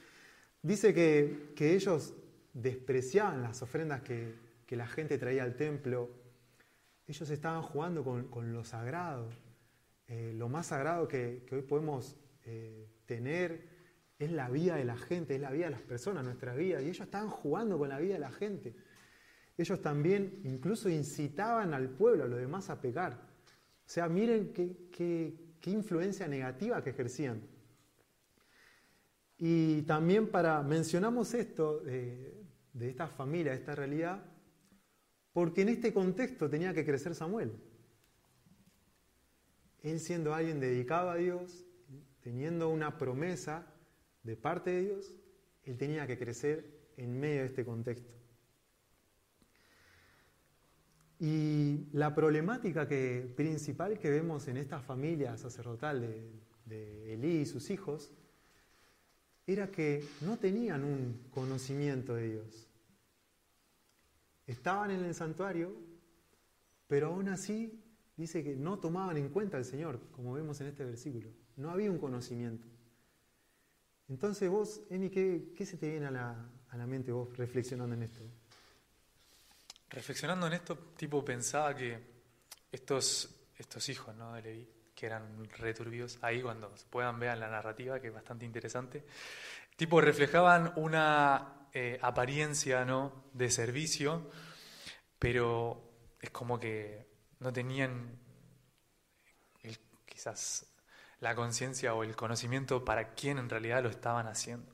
dice 0.60 0.92
que, 0.92 1.54
ellos 1.58 2.12
despreciaban 2.52 3.40
las 3.40 3.62
ofrendas 3.62 4.02
que, 4.02 4.34
que, 4.66 4.76
la 4.76 4.86
gente 4.86 5.16
traía 5.16 5.44
al 5.44 5.56
templo, 5.56 6.10
ellos 7.06 7.30
estaban 7.30 7.62
jugando 7.62 8.04
con, 8.04 8.28
con 8.28 8.52
lo 8.52 8.64
sagrado, 8.64 9.30
eh, 10.08 10.32
lo 10.34 10.48
más 10.48 10.66
sagrado 10.66 11.08
que, 11.08 11.44
hoy 11.50 11.62
podemos 11.62 12.16
eh, 12.44 12.88
tener 13.06 13.74
es 14.18 14.30
la 14.30 14.48
vida 14.48 14.76
de 14.76 14.84
la 14.84 14.96
gente, 14.96 15.34
es 15.34 15.40
la 15.40 15.50
vida 15.50 15.66
de 15.66 15.72
las 15.72 15.82
personas, 15.82 16.24
nuestra 16.24 16.54
vida. 16.54 16.80
Y 16.80 16.86
ellos 16.86 17.00
estaban 17.00 17.28
jugando 17.28 17.76
con 17.76 17.88
la 17.88 17.98
vida 17.98 18.14
de 18.14 18.20
la 18.20 18.30
gente. 18.30 18.74
Ellos 19.58 19.80
también 19.82 20.40
incluso 20.44 20.88
incitaban 20.88 21.74
al 21.74 21.90
pueblo, 21.90 22.24
a 22.24 22.28
los 22.28 22.38
demás, 22.38 22.70
a 22.70 22.80
pecar. 22.80 23.14
O 23.14 23.88
sea, 23.88 24.08
miren 24.08 24.52
qué, 24.52 24.88
qué, 24.92 25.56
qué 25.60 25.70
influencia 25.70 26.28
negativa 26.28 26.82
que 26.82 26.90
ejercían. 26.90 27.42
Y 29.38 29.82
también 29.82 30.30
para, 30.30 30.62
mencionamos 30.62 31.34
esto 31.34 31.80
de, 31.80 32.42
de 32.72 32.88
esta 32.88 33.06
familia, 33.06 33.52
de 33.52 33.58
esta 33.58 33.74
realidad, 33.74 34.24
porque 35.32 35.62
en 35.62 35.70
este 35.70 35.92
contexto 35.92 36.48
tenía 36.48 36.72
que 36.72 36.84
crecer 36.86 37.14
Samuel 37.14 37.52
él 39.82 40.00
siendo 40.00 40.34
alguien 40.34 40.60
dedicado 40.60 41.10
a 41.10 41.16
Dios, 41.16 41.64
teniendo 42.22 42.68
una 42.68 42.98
promesa 42.98 43.66
de 44.22 44.36
parte 44.36 44.70
de 44.70 44.80
Dios, 44.82 45.14
él 45.64 45.76
tenía 45.78 46.06
que 46.06 46.18
crecer 46.18 46.64
en 46.96 47.18
medio 47.18 47.42
de 47.42 47.46
este 47.46 47.64
contexto. 47.64 48.12
Y 51.18 51.88
la 51.92 52.14
problemática 52.14 52.86
que, 52.86 53.32
principal 53.36 53.98
que 53.98 54.10
vemos 54.10 54.48
en 54.48 54.56
esta 54.58 54.80
familia 54.80 55.36
sacerdotal 55.36 56.00
de, 56.00 56.30
de 56.66 57.14
Elí 57.14 57.40
y 57.40 57.46
sus 57.46 57.70
hijos 57.70 58.12
era 59.46 59.70
que 59.70 60.04
no 60.22 60.36
tenían 60.38 60.84
un 60.84 61.28
conocimiento 61.30 62.14
de 62.14 62.30
Dios. 62.32 62.68
Estaban 64.46 64.90
en 64.90 65.04
el 65.04 65.14
santuario, 65.14 65.72
pero 66.86 67.08
aún 67.08 67.28
así 67.28 67.82
dice 68.16 68.42
que 68.42 68.56
no 68.56 68.78
tomaban 68.78 69.16
en 69.16 69.28
cuenta 69.28 69.56
al 69.56 69.64
Señor, 69.64 70.00
como 70.12 70.32
vemos 70.32 70.60
en 70.60 70.68
este 70.68 70.84
versículo. 70.84 71.30
No 71.56 71.70
había 71.70 71.90
un 71.90 71.98
conocimiento. 71.98 72.66
Entonces 74.08 74.48
vos, 74.48 74.82
Emi, 74.88 75.10
¿qué, 75.10 75.66
se 75.66 75.76
te 75.76 75.90
viene 75.90 76.06
a 76.06 76.10
la, 76.10 76.86
mente 76.86 77.12
vos 77.12 77.36
reflexionando 77.36 77.94
en 77.94 78.02
esto? 78.02 78.20
Reflexionando 79.90 80.46
en 80.46 80.52
esto, 80.54 80.76
tipo 80.96 81.24
pensaba 81.24 81.74
que 81.74 81.98
estos, 82.70 83.48
estos 83.56 83.88
hijos 83.88 84.14
¿no? 84.14 84.34
de 84.34 84.42
Leví, 84.42 84.68
que 84.94 85.06
eran 85.06 85.44
returbios, 85.58 86.18
ahí 86.22 86.40
cuando 86.40 86.72
puedan 86.90 87.18
ver 87.18 87.36
la 87.38 87.48
narrativa, 87.48 88.00
que 88.00 88.08
es 88.08 88.14
bastante 88.14 88.44
interesante, 88.44 89.04
tipo 89.76 90.00
reflejaban 90.00 90.72
una 90.76 91.68
eh, 91.72 91.98
apariencia 92.00 92.84
¿no? 92.84 93.24
de 93.32 93.50
servicio, 93.50 94.30
pero 95.18 96.14
es 96.20 96.30
como 96.30 96.58
que 96.58 97.15
no 97.40 97.52
tenían 97.52 98.18
quizás 100.16 100.66
la 101.20 101.34
conciencia 101.34 101.94
o 101.94 102.02
el 102.02 102.16
conocimiento 102.16 102.84
para 102.84 103.14
quién 103.14 103.36
en 103.38 103.50
realidad 103.50 103.82
lo 103.82 103.90
estaban 103.90 104.26
haciendo. 104.26 104.72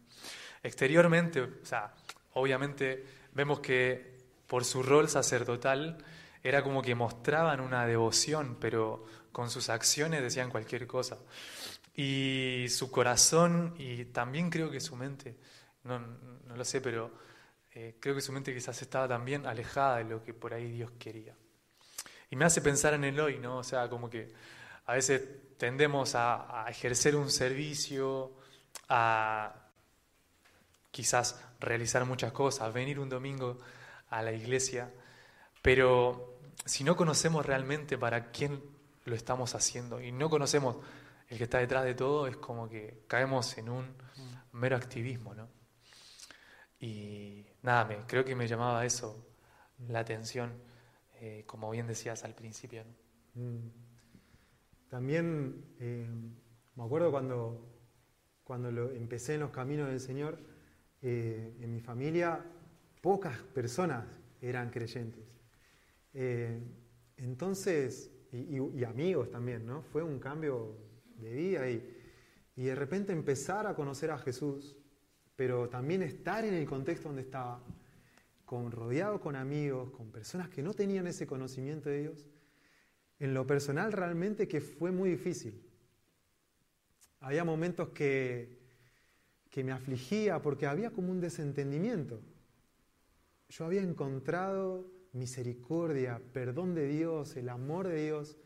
Exteriormente, 0.63 1.41
o 1.41 1.65
sea, 1.65 1.93
obviamente 2.35 3.05
vemos 3.33 3.59
que 3.61 4.19
por 4.47 4.65
su 4.65 4.83
rol 4.83 5.09
sacerdotal 5.09 5.99
era 6.45 6.63
como 6.63 6.81
que 6.81 6.95
mostraban 6.95 7.61
una 7.61 7.87
devoción, 7.87 8.57
pero 8.61 9.05
con 9.33 9.51
sus 9.51 9.69
acciones 9.69 10.23
decían 10.23 10.51
cualquier 10.51 10.87
cosa. 10.87 11.19
Y 11.95 12.67
su 12.69 12.91
corazón 12.91 13.75
y 13.79 14.05
también 14.07 14.49
creo 14.49 14.71
que 14.71 14.81
su 14.81 14.95
mente, 14.95 15.37
no, 15.83 15.99
no 15.99 16.57
lo 16.57 16.65
sé, 16.65 16.81
pero 16.81 17.13
eh, 17.73 17.97
creo 17.99 18.15
que 18.15 18.21
su 18.21 18.33
mente 18.33 18.55
quizás 18.55 18.81
estaba 18.81 19.09
también 19.09 19.47
alejada 19.47 19.99
de 19.99 20.05
lo 20.05 20.23
que 20.23 20.35
por 20.35 20.55
ahí 20.55 20.71
Dios 20.71 20.93
quería. 20.99 21.35
Y 22.33 22.37
me 22.37 22.47
hace 22.47 22.63
pensar 22.63 22.95
en 22.95 23.05
el 23.05 23.21
hoy, 23.21 23.39
¿no? 23.39 23.59
O 23.59 23.63
sea, 23.63 23.91
como 23.91 24.09
que 24.09 24.33
a 24.87 24.95
veces 24.95 25.21
tendemos 25.59 26.15
a, 26.15 26.65
a 26.65 26.71
ejercer 26.71 27.15
un 27.15 27.31
servicio, 27.31 28.33
a, 28.89 29.55
quizás 30.91 31.39
realizar 31.61 32.07
muchas 32.07 32.33
cosas, 32.33 32.73
venir 32.73 32.99
un 32.99 33.11
domingo 33.11 33.59
a 34.09 34.23
la 34.23 34.33
iglesia, 34.33 34.91
pero 35.61 36.39
si 36.65 36.85
no 36.85 36.97
conocemos 36.97 37.45
realmente 37.45 37.99
para 37.99 38.31
quién 38.31 38.63
lo 39.05 39.15
estamos 39.15 39.55
haciendo 39.55 40.01
y 40.01 40.11
no 40.11 40.31
conocemos 40.31 40.77
el 41.29 41.37
que 41.37 41.45
está 41.45 41.59
detrás 41.59 41.85
de 41.85 41.93
todo, 41.93 42.27
es 42.27 42.39
como 42.39 42.67
que 42.67 43.03
caemos 43.09 43.59
en 43.59 43.69
un 43.69 43.95
mero 44.53 44.77
activismo, 44.77 45.35
¿no? 45.35 45.51
Y 46.81 47.45
nada, 47.61 47.85
me, 47.85 47.99
creo 48.07 48.25
que 48.25 48.35
me 48.35 48.49
llamaba 48.49 48.87
eso 48.87 49.23
la 49.87 50.01
atención, 50.01 50.72
eh, 51.25 51.45
como 51.47 51.71
bien 51.71 51.87
decías 51.87 52.25
al 52.25 52.35
principio. 52.35 52.83
Mm. 53.35 53.69
También 54.89 55.77
eh, 55.79 56.11
me 56.75 56.83
acuerdo 56.83 57.13
cuando, 57.13 57.65
cuando 58.43 58.91
empecé 58.91 59.35
en 59.35 59.41
los 59.43 59.53
caminos 59.53 59.89
del 59.89 60.01
Señor, 60.01 60.37
eh, 61.01 61.57
en 61.61 61.73
mi 61.73 61.79
familia 61.79 62.45
pocas 63.01 63.39
personas 63.39 64.05
eran 64.41 64.71
creyentes. 64.71 65.25
entonces, 67.17 68.11
y, 68.33 68.59
y, 68.81 68.83
amigos 68.83 69.31
también, 69.31 69.65
¿no? 69.65 69.83
Fue 69.83 70.03
un 70.03 70.19
cambio 70.19 70.77
de 71.19 71.33
vida 71.33 71.71
y, 71.71 71.89
y 72.57 72.65
de 72.65 72.75
repente 72.75 73.13
empezar 73.13 73.69
a 73.69 73.77
conocer 73.77 74.11
a 74.11 74.19
Jesús, 74.19 74.77
pero 75.37 75.69
también 75.69 76.03
estar 76.03 76.45
en 76.45 76.55
el 76.55 76.67
contexto 76.67 77.11
donde 77.11 77.23
estaba, 77.23 77.63
con, 78.53 78.71
rodeado 78.71 79.19
con 79.19 79.35
amigos, 79.35 79.91
con 79.93 80.13
personas 80.13 80.51
que 80.51 80.63
no 80.63 80.75
tenían 80.75 81.07
ese 81.07 81.27
conocimiento 81.27 81.89
de 81.89 82.03
Dios, 82.03 82.29
en 83.19 83.33
lo 83.33 83.47
personal 83.47 83.93
realmente 83.93 84.47
que 84.47 84.61
fue 84.61 84.91
muy 84.91 85.09
difícil. 85.09 85.59
Había 87.21 87.45
momentos 87.45 87.89
que, 87.95 88.59
que 89.49 89.65
me 89.65 89.73
afligía 89.73 90.43
porque 90.43 90.67
había 90.67 90.91
como 90.91 91.11
un 91.11 91.19
desentendimiento. 91.19 92.21
Yo 93.49 93.65
había 93.65 93.81
encontrado 93.81 94.87
misericordia, 95.13 96.21
perdón 96.35 96.75
de 96.75 96.89
Dios, 96.89 97.35
el 97.37 97.49
amor 97.49 97.89
de 97.89 98.05
Dios, 98.05 98.37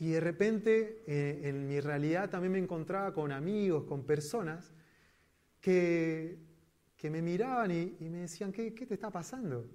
y 0.00 0.10
de 0.10 0.18
repente 0.18 1.04
eh, 1.06 1.42
en 1.44 1.68
mi 1.68 1.78
realidad 1.78 2.30
también 2.30 2.54
me 2.54 2.58
encontraba 2.58 3.14
con 3.14 3.30
amigos, 3.30 3.84
con 3.84 4.02
personas 4.02 4.72
que, 5.60 6.49
que 7.00 7.08
me 7.08 7.22
miraban 7.22 7.70
y, 7.70 8.10
me 8.10 8.18
decían, 8.18 8.52
¿qué, 8.52 8.74
¿qué, 8.74 8.84
te 8.84 8.92
está 8.92 9.10
pasando? 9.10 9.66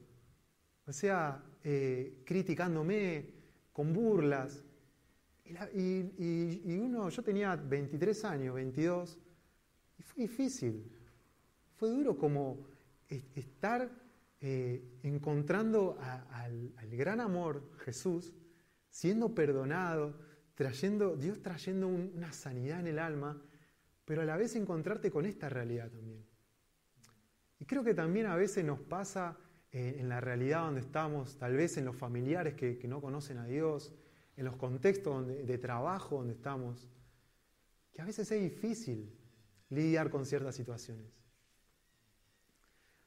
O 0.85 0.93
sea, 0.93 1.43
eh, 1.63 2.21
criticándome 2.23 3.33
con 3.73 3.91
burlas. 3.91 4.63
Y, 5.73 6.77
uno, 6.77 7.09
yo 7.09 7.23
tenía 7.23 7.55
23 7.55 8.25
años, 8.25 8.53
22, 8.53 9.17
y 9.97 10.03
fue 10.03 10.21
difícil. 10.21 10.91
Fue 11.73 11.89
duro 11.89 12.15
como 12.15 12.67
estar 13.09 13.89
eh, 14.39 14.99
encontrando 15.01 15.97
al, 16.31 16.73
al 16.77 16.89
gran 16.91 17.19
amor, 17.21 17.71
Jesús, 17.79 18.35
siendo 18.91 19.33
perdonado, 19.33 20.15
trayendo, 20.53 21.15
Dios 21.15 21.41
trayendo 21.41 21.87
una 21.87 22.31
sanidad 22.31 22.81
en 22.81 22.87
el 22.87 22.99
alma, 22.99 23.41
pero 24.05 24.21
a 24.21 24.25
la 24.25 24.37
vez 24.37 24.55
encontrarte 24.55 25.09
con 25.09 25.25
esta 25.25 25.49
realidad 25.49 25.89
también. 25.89 26.23
Creo 27.65 27.83
que 27.83 27.93
también 27.93 28.27
a 28.27 28.35
veces 28.35 28.63
nos 28.63 28.79
pasa 28.79 29.37
eh, 29.71 29.97
en 29.99 30.09
la 30.09 30.21
realidad 30.21 30.65
donde 30.65 30.81
estamos, 30.81 31.37
tal 31.37 31.55
vez 31.55 31.77
en 31.77 31.85
los 31.85 31.95
familiares 31.95 32.53
que, 32.53 32.79
no 32.87 33.01
conocen 33.01 33.37
a 33.37 33.45
Dios, 33.45 33.93
en 34.37 34.45
los 34.45 34.55
contextos 34.55 35.27
de 35.27 35.57
trabajo 35.57 36.17
donde 36.17 36.33
estamos, 36.33 36.87
que 37.93 38.01
a 38.01 38.05
veces 38.05 38.29
es 38.31 38.41
difícil 38.41 39.17
lidiar 39.69 40.09
con 40.09 40.25
ciertas 40.25 40.55
situaciones. 40.55 41.07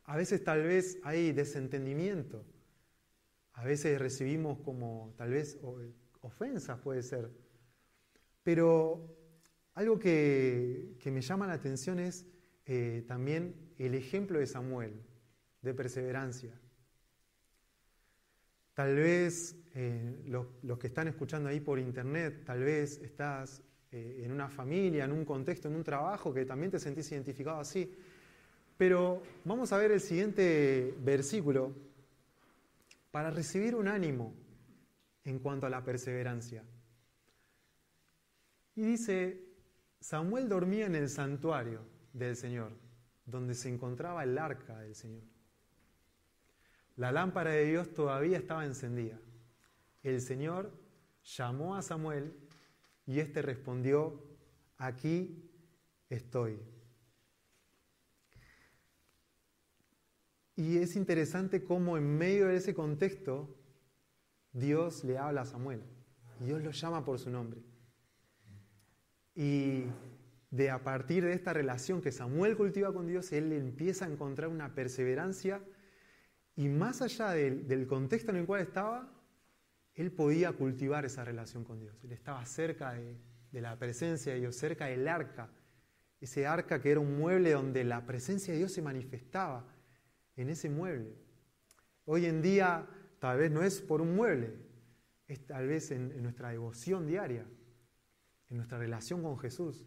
A 0.05 0.17
veces 0.17 0.43
tal 0.43 0.63
vez 0.63 0.99
hay 1.03 1.33
desentendimiento 1.33 2.45
a 3.59 3.65
veces 3.65 3.99
recibimos 3.99 4.61
como 4.61 5.13
tal 5.17 5.31
vez 5.31 5.59
ofensas, 6.21 6.79
puede 6.79 7.03
ser. 7.03 7.29
Pero 8.45 9.17
algo 9.75 9.99
que, 9.99 10.97
me 11.07 11.21
llama 11.21 11.49
la 11.49 11.55
atención 11.55 11.99
es 11.99 12.25
eh, 12.67 13.05
también 13.09 13.57
el 13.79 13.95
ejemplo 13.95 14.39
de 14.39 14.47
Samuel, 14.47 14.93
de 15.63 15.75
perseverancia. 15.75 16.53
Tal 18.75 18.95
vez 18.95 19.57
eh, 19.75 20.23
los, 20.27 20.79
que 20.79 20.87
están 20.87 21.09
escuchando 21.09 21.49
ahí 21.49 21.61
por 21.61 21.79
internet, 21.79 22.45
tal 22.45 22.63
vez 22.63 22.99
estás 22.99 23.63
eh, 23.91 24.23
en 24.25 24.33
una 24.33 24.49
familia, 24.49 25.05
en 25.05 25.13
un 25.13 25.25
contexto, 25.25 25.69
en 25.69 25.77
un 25.77 25.85
trabajo 25.85 26.33
que 26.33 26.45
también 26.45 26.71
te 26.71 26.79
sentís 26.79 27.11
identificado 27.13 27.61
así. 27.61 27.93
Pero 28.77 29.23
vamos 29.45 29.73
a 29.73 29.79
ver 29.79 29.91
el 29.91 30.01
siguiente 30.01 30.95
versículo 31.01 31.75
para 33.11 33.31
recibir 33.31 33.75
un 33.75 33.89
ánimo 33.89 34.35
en 35.25 35.41
cuanto 35.41 35.67
a 35.67 35.71
la 35.71 35.83
perseverancia. 35.83 36.65
Y 38.77 38.83
dice, 38.83 39.45
Samuel 40.01 40.49
dormía 40.49 40.87
en 40.87 40.95
el 40.95 41.09
santuario 41.09 41.81
del 42.13 42.37
Señor, 42.37 42.73
donde 43.29 43.55
se 43.55 43.69
encontraba 43.69 44.25
el 44.25 44.39
arca 44.39 44.79
del 44.79 44.95
Señor. 44.95 45.23
La 46.97 47.13
lámpara 47.13 47.51
de 47.53 47.65
Dios 47.65 47.95
todavía 47.95 48.39
estaba 48.39 48.65
encendida. 48.65 49.21
El 50.03 50.21
Señor 50.21 50.73
llamó 51.23 51.77
a 51.77 51.83
Samuel 51.83 52.35
y 53.07 53.21
éste 53.21 53.43
respondió, 53.43 54.23
aquí 54.79 55.51
estoy. 56.09 56.61
Y 60.57 60.79
es 60.79 60.97
interesante 60.97 61.63
cómo 61.63 61.97
en 61.97 62.17
medio 62.17 62.49
de 62.49 62.57
ese 62.57 62.75
contexto 62.75 63.55
Dios 64.53 65.05
le 65.05 65.19
habla 65.19 65.43
a 65.43 65.47
Samuel. 65.47 65.85
Dios 66.41 66.63
lo 66.63 66.71
llama 66.71 67.05
por 67.05 67.19
su 67.19 67.31
nombre. 67.31 67.63
Y 69.37 69.85
de 70.51 70.71
a 70.71 70.83
partir 70.83 71.25
de 71.25 71.33
esta 71.33 71.53
relación 71.53 72.01
que 72.01 72.13
Samuel 72.13 72.57
cultiva 72.57 72.93
con 72.93 73.07
Dios, 73.07 73.33
él 73.33 73.53
empieza 73.53 74.07
a 74.07 74.09
encontrar 74.09 74.49
una 74.49 74.75
perseverancia 74.75 75.61
y 76.59 76.69
más 76.69 77.03
allá 77.03 77.31
del, 77.31 77.87
contexto 77.87 78.33
en 78.33 78.39
el 78.39 78.47
cual 78.47 78.63
estaba, 78.63 79.09
él 79.95 80.11
podía 80.11 80.53
cultivar 80.53 81.05
esa 81.05 81.25
relación 81.25 81.63
con 81.63 81.79
Dios. 81.79 82.03
Él 82.03 82.11
estaba 82.11 82.45
cerca 82.47 82.95
de, 82.95 83.17
la 83.61 83.79
presencia 83.79 84.33
de 84.33 84.41
Dios, 84.41 84.57
cerca 84.57 84.87
del 84.87 85.07
arca, 85.07 85.51
ese 86.21 86.47
arca 86.47 86.81
que 86.81 86.91
era 86.91 86.99
un 86.99 87.17
mueble 87.17 87.53
donde 87.53 87.85
la 87.85 88.07
presencia 88.07 88.53
de 88.53 88.59
Dios 88.59 88.73
se 88.73 88.83
manifestaba 88.83 89.73
en 90.35 90.49
ese 90.49 90.69
mueble. 90.69 91.15
Hoy 92.07 92.27
en 92.27 92.43
día 92.43 92.89
tal 93.21 93.39
vez 93.39 93.53
no 93.53 93.63
es 93.63 93.81
por 93.81 94.01
un 94.01 94.17
mueble, 94.17 94.57
es 95.29 95.47
tal 95.47 95.69
vez 95.69 95.93
en, 95.93 96.21
nuestra 96.23 96.51
devoción 96.51 97.07
diaria, 97.07 97.47
en 98.49 98.57
nuestra 98.57 98.79
relación 98.79 99.23
con 99.23 99.39
Jesús. 99.39 99.87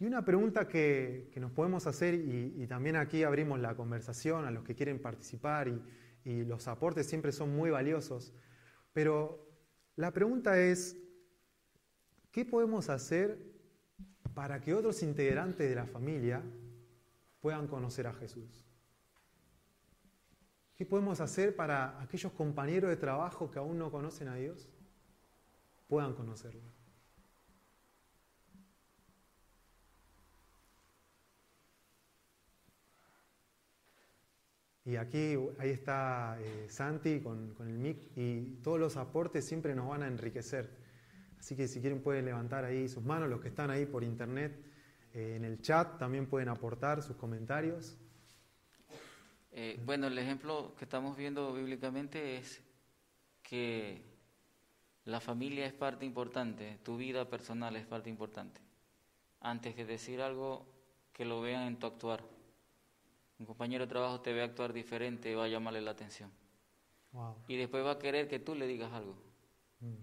Y 0.00 0.06
una 0.06 0.24
pregunta 0.24 0.68
que, 0.68 1.32
nos 1.36 1.50
podemos 1.52 1.86
hacer, 1.86 2.14
y, 2.14 2.66
también 2.68 2.96
aquí 2.96 3.24
abrimos 3.24 3.58
la 3.58 3.74
conversación 3.74 4.44
a 4.44 4.50
los 4.50 4.62
que 4.62 4.74
quieren 4.74 5.00
participar, 5.00 5.68
y, 5.68 5.82
y 6.24 6.44
los 6.44 6.68
aportes 6.68 7.06
siempre 7.06 7.32
son 7.32 7.54
muy 7.54 7.70
valiosos, 7.70 8.32
pero 8.92 9.48
la 9.96 10.12
pregunta 10.12 10.60
es, 10.60 10.96
¿qué 12.30 12.44
podemos 12.44 12.88
hacer 12.88 13.38
para 14.34 14.60
que 14.60 14.72
otros 14.72 15.02
integrantes 15.02 15.68
de 15.68 15.74
la 15.74 15.86
familia 15.86 16.42
puedan 17.40 17.66
conocer 17.66 18.06
a 18.06 18.12
Jesús? 18.12 18.64
¿Qué 20.76 20.86
podemos 20.86 21.20
hacer 21.20 21.56
para 21.56 22.00
aquellos 22.00 22.30
compañeros 22.30 22.88
de 22.88 22.96
trabajo 22.96 23.50
que 23.50 23.58
aún 23.58 23.78
no 23.78 23.90
conocen 23.90 24.28
a 24.28 24.36
Dios 24.36 24.68
puedan 25.88 26.14
conocerlo? 26.14 26.77
Y 34.88 34.96
aquí, 34.96 35.36
ahí 35.58 35.68
está 35.68 36.38
eh, 36.40 36.66
Santi 36.70 37.20
con, 37.20 37.54
el 37.60 37.78
mic 37.78 37.98
y 38.16 38.54
todos 38.62 38.80
los 38.80 38.96
aportes 38.96 39.46
siempre 39.46 39.74
nos 39.74 39.86
van 39.86 40.02
a 40.02 40.06
enriquecer. 40.06 40.70
Así 41.38 41.54
que 41.54 41.68
si 41.68 41.82
quieren 41.82 42.00
pueden 42.00 42.24
levantar 42.24 42.64
ahí 42.64 42.88
sus 42.88 43.04
manos, 43.04 43.28
los 43.28 43.42
que 43.42 43.48
están 43.48 43.70
ahí 43.70 43.84
por 43.84 44.02
internet, 44.02 44.58
eh, 45.12 45.34
en 45.36 45.44
el 45.44 45.60
chat 45.60 45.98
también 45.98 46.26
pueden 46.26 46.48
aportar 46.48 47.02
sus 47.02 47.16
comentarios. 47.16 47.98
Eh, 49.52 49.78
bueno, 49.84 50.06
el 50.06 50.16
ejemplo 50.16 50.74
que 50.78 50.86
estamos 50.86 51.18
viendo 51.18 51.52
bíblicamente 51.52 52.38
es 52.38 52.62
que 53.42 54.02
la 55.04 55.20
familia 55.20 55.66
es 55.66 55.74
parte 55.74 56.06
importante, 56.06 56.78
tu 56.82 56.96
vida 56.96 57.28
personal 57.28 57.76
es 57.76 57.84
parte 57.84 58.08
importante. 58.08 58.62
Antes 59.40 59.74
que 59.74 59.84
decir 59.84 60.22
algo, 60.22 60.66
que 61.12 61.26
lo 61.26 61.42
vean 61.42 61.66
en 61.66 61.78
tu 61.78 61.86
actuar. 61.86 62.37
Un 63.38 63.46
compañero 63.46 63.84
de 63.84 63.88
trabajo 63.88 64.20
te 64.20 64.32
ve 64.32 64.42
actuar 64.42 64.72
diferente, 64.72 65.34
va 65.34 65.44
a 65.44 65.48
llamarle 65.48 65.80
la 65.80 65.92
atención. 65.92 66.30
Y 67.46 67.56
después 67.56 67.84
va 67.84 67.92
a 67.92 67.98
querer 67.98 68.28
que 68.28 68.38
tú 68.38 68.54
le 68.54 68.66
digas 68.66 68.92
algo. 68.92 69.16
Mm. 69.80 69.94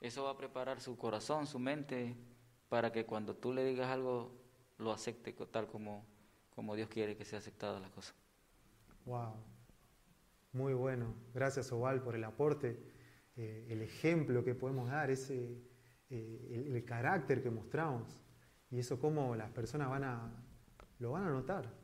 Eso 0.00 0.24
va 0.24 0.30
a 0.30 0.36
preparar 0.36 0.80
su 0.80 0.96
corazón, 0.96 1.46
su 1.46 1.58
mente, 1.58 2.16
para 2.68 2.92
que 2.92 3.06
cuando 3.06 3.34
tú 3.36 3.52
le 3.52 3.64
digas 3.64 3.88
algo, 3.88 4.32
lo 4.78 4.92
acepte 4.92 5.32
tal 5.32 5.68
como 5.68 6.04
como 6.54 6.76
Dios 6.76 6.88
quiere 6.88 7.16
que 7.16 7.24
sea 7.24 7.38
aceptada 7.38 7.80
la 7.80 7.90
cosa. 7.90 8.14
Wow, 9.04 9.34
muy 10.52 10.74
bueno. 10.74 11.14
Gracias 11.34 11.72
Oval 11.72 12.02
por 12.02 12.14
el 12.14 12.24
aporte, 12.24 12.78
eh, 13.36 13.66
el 13.70 13.82
ejemplo 13.82 14.44
que 14.44 14.54
podemos 14.54 14.88
dar, 14.88 15.10
ese, 15.10 15.58
eh, 16.10 16.64
el, 16.68 16.84
carácter 16.84 17.42
que 17.42 17.50
mostramos 17.50 18.22
y 18.70 18.78
eso 18.78 19.00
cómo 19.00 19.34
las 19.34 19.50
personas 19.50 19.88
van 19.88 20.04
a, 20.04 20.44
lo 20.98 21.12
van 21.12 21.24
a 21.24 21.30
notar. 21.30 21.81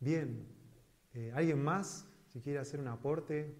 Bien, 0.00 0.46
eh, 1.12 1.32
¿alguien 1.34 1.62
más 1.62 2.06
si 2.32 2.40
quiere 2.40 2.60
hacer 2.60 2.78
un 2.78 2.86
aporte? 2.86 3.52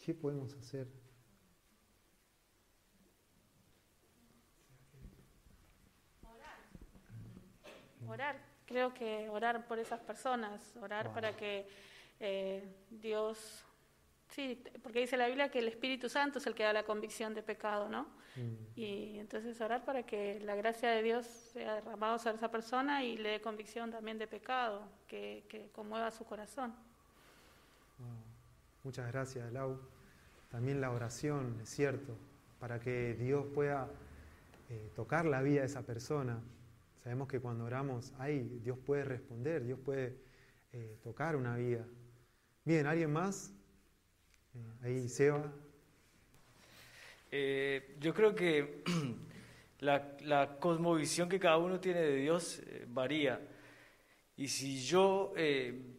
¿Qué 0.00 0.12
podemos 0.12 0.52
hacer? 0.54 0.88
Orar. 8.08 8.36
Creo 8.66 8.92
que 8.92 9.28
orar 9.28 9.66
por 9.68 9.78
esas 9.78 10.00
personas, 10.00 10.76
orar 10.82 11.12
para 11.14 11.36
que 11.36 11.68
eh, 12.18 12.64
Dios, 12.90 13.64
sí, 14.34 14.62
porque 14.82 15.00
dice 15.00 15.16
la 15.16 15.26
Biblia 15.26 15.50
que 15.50 15.60
el 15.60 15.68
Espíritu 15.68 16.08
Santo 16.08 16.38
es 16.38 16.46
el 16.46 16.54
que 16.54 16.64
da 16.64 16.72
la 16.72 16.84
convicción 16.84 17.34
de 17.34 17.42
pecado, 17.42 17.88
¿no? 17.88 18.04
Mm. 18.36 18.54
Y 18.76 19.18
entonces 19.18 19.60
orar 19.60 19.84
para 19.84 20.04
que 20.04 20.40
la 20.40 20.54
gracia 20.54 20.90
de 20.90 21.02
Dios 21.02 21.26
sea 21.26 21.76
derramada 21.76 22.18
sobre 22.18 22.36
esa 22.36 22.50
persona 22.50 23.04
y 23.04 23.16
le 23.16 23.30
dé 23.30 23.40
convicción 23.40 23.90
también 23.90 24.18
de 24.18 24.26
pecado, 24.26 24.88
que, 25.06 25.44
que 25.48 25.70
conmueva 25.70 26.10
su 26.10 26.24
corazón. 26.24 26.74
Muchas 28.82 29.10
gracias, 29.12 29.52
Lau. 29.52 29.78
También 30.50 30.80
la 30.80 30.90
oración, 30.90 31.58
es 31.62 31.68
cierto, 31.68 32.16
para 32.58 32.80
que 32.80 33.14
Dios 33.14 33.46
pueda 33.54 33.88
eh, 34.68 34.90
tocar 34.94 35.24
la 35.24 35.40
vida 35.40 35.60
de 35.60 35.66
esa 35.66 35.82
persona, 35.82 36.42
Sabemos 37.02 37.26
que 37.26 37.40
cuando 37.40 37.64
oramos, 37.64 38.12
ahí 38.18 38.60
Dios 38.62 38.78
puede 38.78 39.04
responder, 39.04 39.64
Dios 39.64 39.78
puede 39.80 40.16
eh, 40.72 40.98
tocar 41.02 41.34
una 41.34 41.56
vida. 41.56 41.84
Bien, 42.64 42.86
¿alguien 42.86 43.12
más? 43.12 43.52
Eh, 44.54 44.84
ahí, 44.84 45.08
Seba. 45.08 45.52
Eh, 47.30 47.96
yo 48.00 48.12
creo 48.12 48.34
que 48.34 48.82
la, 49.80 50.16
la, 50.20 50.58
cosmovisión 50.58 51.28
que 51.28 51.40
cada 51.40 51.56
uno 51.56 51.80
tiene 51.80 52.00
de 52.00 52.16
Dios 52.16 52.62
varía. 52.88 53.40
Y 54.36 54.48
si 54.48 54.82
yo 54.84 55.32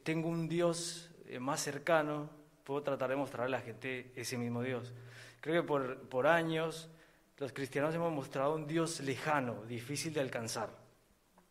tengo 0.03 0.27
un 0.27 0.49
Dios 0.49 1.11
más 1.39 1.61
cercano, 1.61 2.29
puedo 2.63 2.81
tratar 2.81 3.09
de 3.09 3.15
mostrarle 3.15 3.55
a 3.55 3.59
la 3.59 3.65
gente 3.65 4.11
ese 4.15 4.37
mismo 4.37 4.61
Dios. 4.61 4.91
Creo 5.39 5.61
que 5.61 5.67
por, 5.67 5.99
por 6.09 6.27
años 6.27 6.89
los 7.37 7.51
cristianos 7.51 7.93
hemos 7.95 8.11
mostrado 8.11 8.55
un 8.55 8.67
Dios 8.67 8.99
lejano, 9.01 9.63
difícil 9.65 10.13
de 10.13 10.21
alcanzar. 10.21 10.69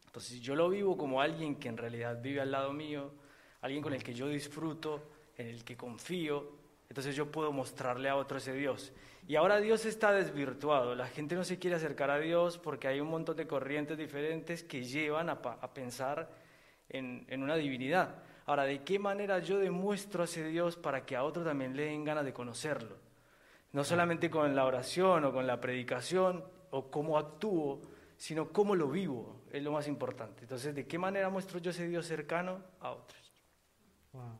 Entonces 0.06 0.40
yo 0.40 0.54
lo 0.54 0.68
vivo 0.68 0.96
como 0.96 1.20
alguien 1.20 1.56
que 1.56 1.68
en 1.68 1.76
realidad 1.76 2.20
vive 2.20 2.40
al 2.40 2.50
lado 2.50 2.72
mío, 2.72 3.12
alguien 3.62 3.82
con 3.82 3.94
el 3.94 4.02
que 4.02 4.14
yo 4.14 4.28
disfruto, 4.28 5.10
en 5.36 5.48
el 5.48 5.64
que 5.64 5.76
confío, 5.76 6.61
entonces 6.92 7.16
yo 7.16 7.32
puedo 7.32 7.52
mostrarle 7.52 8.10
a 8.10 8.16
otro 8.16 8.36
ese 8.36 8.52
Dios. 8.52 8.92
Y 9.26 9.36
ahora 9.36 9.60
Dios 9.60 9.86
está 9.86 10.12
desvirtuado, 10.12 10.94
la 10.94 11.06
gente 11.06 11.34
no 11.34 11.42
se 11.42 11.58
quiere 11.58 11.76
acercar 11.76 12.10
a 12.10 12.18
Dios 12.18 12.58
porque 12.58 12.86
hay 12.86 13.00
un 13.00 13.08
montón 13.08 13.34
de 13.34 13.46
corrientes 13.46 13.96
diferentes 13.96 14.62
que 14.62 14.84
llevan 14.84 15.30
a, 15.30 15.40
pensar 15.72 16.28
en, 16.90 17.24
en, 17.30 17.42
una 17.42 17.56
divinidad. 17.56 18.16
Ahora, 18.44 18.64
¿de 18.64 18.82
qué 18.82 18.98
manera 18.98 19.38
yo 19.38 19.58
demuestro 19.58 20.20
a 20.20 20.24
ese 20.26 20.46
Dios 20.48 20.76
para 20.76 21.06
que 21.06 21.16
a 21.16 21.24
otro 21.24 21.42
también 21.42 21.74
le 21.74 21.86
den 21.86 22.04
ganas 22.04 22.26
de 22.26 22.34
conocerlo? 22.34 22.98
No 23.72 23.84
solamente 23.84 24.28
con 24.28 24.54
la 24.54 24.66
oración 24.66 25.24
o 25.24 25.32
con 25.32 25.46
la 25.46 25.62
predicación 25.62 26.44
o 26.72 26.90
cómo 26.90 27.16
actúo, 27.16 27.80
sino 28.18 28.52
cómo 28.52 28.74
lo 28.74 28.90
vivo, 28.90 29.40
es 29.50 29.62
lo 29.62 29.72
más 29.72 29.88
importante. 29.88 30.42
Entonces, 30.42 30.74
¿de 30.74 30.86
qué 30.86 30.98
manera 30.98 31.30
muestro 31.30 31.58
yo 31.58 31.70
ese 31.70 31.88
Dios 31.88 32.04
cercano 32.04 32.62
a 32.80 32.90
otros? 32.90 33.32
Wow, 34.12 34.38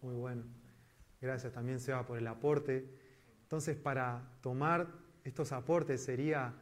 muy 0.00 0.14
bueno. 0.14 0.61
Gracias 1.22 1.52
también, 1.52 1.78
Seba, 1.78 2.04
por 2.04 2.18
el 2.18 2.26
aporte. 2.26 2.84
Entonces, 3.42 3.76
para 3.76 4.28
tomar 4.40 4.88
estos 5.22 5.52
aportes 5.52 6.02
sería 6.02 6.52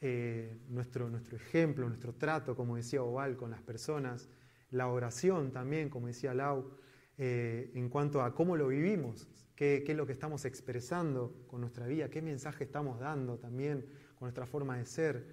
eh, 0.00 0.56
nuestro, 0.70 1.10
nuestro 1.10 1.36
ejemplo, 1.36 1.86
nuestro 1.86 2.14
trato, 2.14 2.56
como 2.56 2.76
decía 2.76 3.02
Oval, 3.02 3.36
con 3.36 3.50
las 3.50 3.60
personas, 3.60 4.30
la 4.70 4.88
oración 4.88 5.52
también, 5.52 5.90
como 5.90 6.06
decía 6.06 6.32
Lau, 6.32 6.70
eh, 7.18 7.70
en 7.74 7.90
cuanto 7.90 8.22
a 8.22 8.34
cómo 8.34 8.56
lo 8.56 8.68
vivimos, 8.68 9.28
qué, 9.54 9.84
es 9.86 9.96
lo 9.96 10.06
que 10.06 10.12
estamos 10.12 10.46
expresando 10.46 11.44
con 11.46 11.60
nuestra 11.60 11.86
vida, 11.86 12.08
qué 12.08 12.22
mensaje 12.22 12.64
estamos 12.64 12.98
dando 12.98 13.36
también 13.36 13.84
con 14.14 14.24
nuestra 14.24 14.46
forma 14.46 14.78
de 14.78 14.86
ser. 14.86 15.26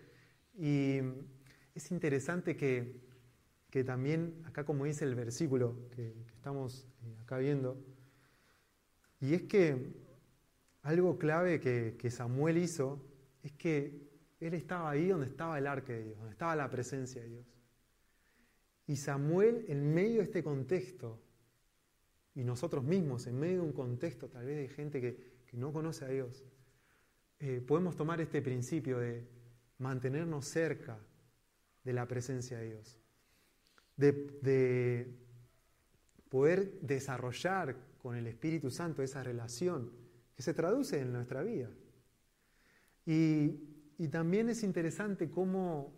Y 0.57 0.99
es 1.73 1.89
interesante 1.89 2.57
que, 2.57 3.01
también, 3.85 4.43
acá 4.43 4.65
como 4.65 4.83
dice 4.83 5.05
el 5.05 5.15
versículo 5.15 5.87
que, 5.95 6.13
estamos 6.35 6.85
eh, 7.01 7.15
acá 7.21 7.37
viendo, 7.37 7.92
y 9.23 9.33
es 9.33 9.43
que 9.43 9.93
algo 10.81 11.17
clave 11.17 11.59
que, 11.59 11.95
que, 11.97 12.11
Samuel 12.11 12.57
hizo 12.57 13.01
es 13.41 13.53
que 13.53 14.11
él 14.41 14.53
estaba 14.53 14.89
ahí 14.89 15.07
donde 15.07 15.27
estaba 15.27 15.57
el 15.57 15.65
arca 15.65 15.93
de 15.93 16.03
Dios, 16.03 16.17
donde 16.17 16.33
estaba 16.33 16.55
la 16.55 16.69
presencia 16.69 17.21
de 17.21 17.29
Dios. 17.29 17.45
Y 18.85 18.97
Samuel, 18.97 19.63
en 19.69 19.93
medio 19.93 20.17
de 20.17 20.23
este 20.23 20.43
contexto, 20.43 21.21
y 22.35 22.43
nosotros 22.43 22.83
mismos, 22.83 23.25
en 23.27 23.39
medio 23.39 23.61
de 23.61 23.67
un 23.67 23.71
contexto 23.71 24.27
tal 24.27 24.45
vez 24.45 24.57
de 24.57 24.67
gente 24.67 24.99
que, 24.99 25.33
no 25.53 25.71
conoce 25.71 26.03
a 26.03 26.07
Dios, 26.07 26.43
eh, 27.39 27.61
podemos 27.65 27.95
tomar 27.95 28.19
este 28.19 28.41
principio 28.41 28.97
de 28.97 29.23
mantenernos 29.77 30.45
cerca 30.45 30.97
de 31.83 31.93
la 31.93 32.07
presencia 32.07 32.57
de 32.57 32.65
Dios, 32.65 32.99
de, 33.95 35.13
poder 36.27 36.79
desarrollar 36.81 37.75
con 38.03 38.15
el 38.15 38.27
Espíritu 38.27 38.69
Santo 38.69 39.01
esa 39.01 39.23
relación 39.23 39.91
que 40.35 40.43
se 40.43 40.53
traduce 40.53 40.99
en 40.99 41.11
nuestra 41.11 41.41
vida. 41.41 41.71
Y, 43.07 43.59
y 43.97 44.07
también 44.09 44.49
es 44.49 44.61
interesante 44.61 45.31
cómo 45.31 45.91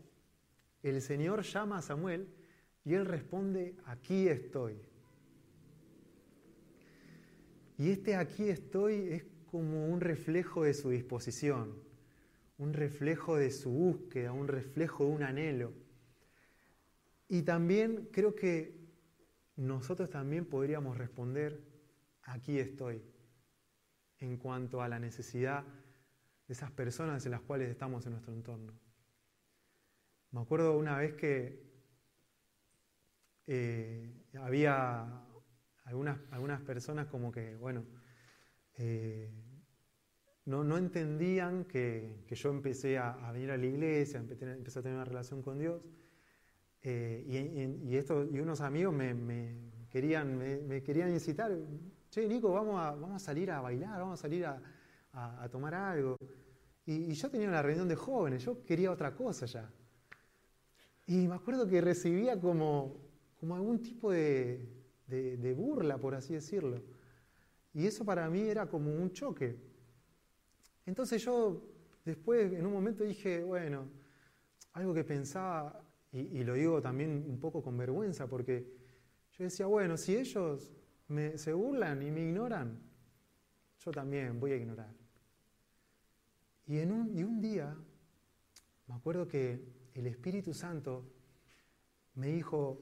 el 0.82 1.02
Señor 1.02 1.42
llama 1.42 1.80
a 1.80 1.82
Samuel 1.82 2.30
y 2.86 2.94
él 2.94 3.06
responde, 3.06 3.76
aquí 3.86 4.30
estoy. 4.30 4.80
Y 7.78 7.90
este 7.90 8.16
aquí 8.16 8.48
estoy 8.48 9.10
es 9.12 9.26
como 9.52 9.88
un 9.88 10.00
reflejo 10.00 10.64
de 10.64 10.74
su 10.74 10.92
disposición 10.92 11.84
un 12.58 12.74
reflejo 12.74 13.36
de 13.36 13.52
su 13.52 13.70
búsqueda, 13.70 14.32
un 14.32 14.48
reflejo 14.48 15.06
de 15.06 15.12
un 15.12 15.24
anhelo. 15.24 15.74
Y 17.28 17.42
también 17.42 18.10
creo 18.12 18.36
que 18.36 18.76
nosotros 19.58 20.10
también 20.10 20.46
podríamos 20.46 20.98
responder, 20.98 21.60
aquí 22.26 22.60
estoy, 22.60 23.02
en 24.20 24.38
cuanto 24.38 24.82
a 24.82 24.88
la 24.88 25.00
necesidad 25.00 25.64
de 26.48 26.54
esas 26.54 26.72
personas 26.72 27.26
en 27.26 27.32
las 27.32 27.42
cuales 27.42 27.70
estamos 27.70 28.06
en 28.06 28.14
nuestro 28.14 28.34
entorno. 28.34 28.74
Me 30.32 30.42
acuerdo 30.42 30.78
una 30.78 30.98
vez 30.98 31.14
que 31.14 31.64
eh, 33.48 34.26
había 34.40 35.26
algunas, 35.86 36.20
algunas 36.32 36.62
personas 36.62 37.08
como 37.08 37.32
que, 37.32 37.56
bueno, 37.56 37.86
eh, 38.78 39.32
no, 40.46 40.64
no 40.64 40.78
entendían 40.78 41.66
que, 41.66 42.24
yo 42.30 42.50
empecé 42.50 42.98
a, 42.98 43.32
venir 43.32 43.52
a 43.52 43.58
la 43.58 43.66
iglesia, 43.66 44.20
empecé, 44.20 44.80
a 44.80 44.82
tener 44.82 44.96
una 44.96 45.06
relación 45.06 45.42
con 45.42 45.60
Dios. 45.60 45.82
Eh, 46.82 47.82
y, 47.84 47.96
esto, 47.96 48.28
y 48.32 48.40
unos 48.40 48.62
amigos 48.62 48.94
me, 48.94 49.72
querían, 49.90 50.38
me, 50.38 50.84
querían 50.84 51.12
incitar, 51.12 51.52
che, 52.16 52.26
Nico, 52.26 52.54
vamos 52.54 52.80
a, 52.80 52.92
vamos 52.92 53.16
a 53.18 53.20
salir 53.20 53.52
a 53.52 53.60
bailar, 53.60 54.00
vamos 54.00 54.20
a 54.20 54.22
salir 54.22 54.46
a, 54.46 54.62
tomar 55.52 55.74
algo. 55.74 56.18
Y, 56.86 57.14
yo 57.14 57.30
tenía 57.30 57.50
una 57.50 57.62
reunión 57.62 57.90
de 57.90 57.96
jóvenes, 57.96 58.44
yo 58.44 58.64
quería 58.64 58.90
otra 58.90 59.14
cosa 59.14 59.46
ya. 59.46 59.70
Y 61.08 61.28
me 61.28 61.36
acuerdo 61.36 61.68
que 61.68 61.82
recibía 61.82 62.40
como, 62.40 62.96
como 63.38 63.56
algún 63.56 63.82
tipo 63.82 64.12
de, 64.12 64.66
de 65.08 65.54
burla, 65.54 65.98
por 65.98 66.16
así 66.16 66.34
decirlo. 66.34 66.82
Y 67.74 67.86
eso 67.86 68.06
para 68.06 68.30
mí 68.30 68.42
era 68.42 68.68
como 68.68 68.94
un 68.94 69.12
choque. 69.12 69.58
Entonces 70.86 71.22
yo 71.22 71.64
después 72.06 72.54
en 72.54 72.66
un 72.66 72.72
momento 72.72 73.04
dije, 73.04 73.44
bueno, 73.44 73.90
algo 74.72 74.94
que 74.94 75.04
pensaba, 75.04 75.82
y, 76.14 76.46
lo 76.46 76.54
digo 76.54 76.82
también 76.82 77.26
un 77.28 77.40
poco 77.40 77.62
con 77.62 77.78
vergüenza, 77.78 78.28
porque 78.28 78.66
yo 79.38 79.44
decía, 79.44 79.66
bueno, 79.66 79.98
si 79.98 80.16
ellos 80.16 80.72
me, 81.08 81.38
se 81.38 81.54
burlan 81.54 82.02
y 82.02 82.12
me 82.12 82.22
ignoran, 82.22 82.80
yo 83.80 83.92
también 83.92 84.40
voy 84.40 84.52
a 84.52 84.58
ignorar. 84.58 84.94
Y, 86.68 86.80
en 86.80 86.92
un, 86.92 87.18
y 87.18 87.24
un 87.24 87.42
día, 87.42 87.76
me 88.88 88.96
acuerdo 88.96 89.28
que 89.28 89.62
el 89.94 90.08
Espíritu 90.08 90.54
Santo 90.54 91.06
me 92.16 92.28
dijo, 92.28 92.82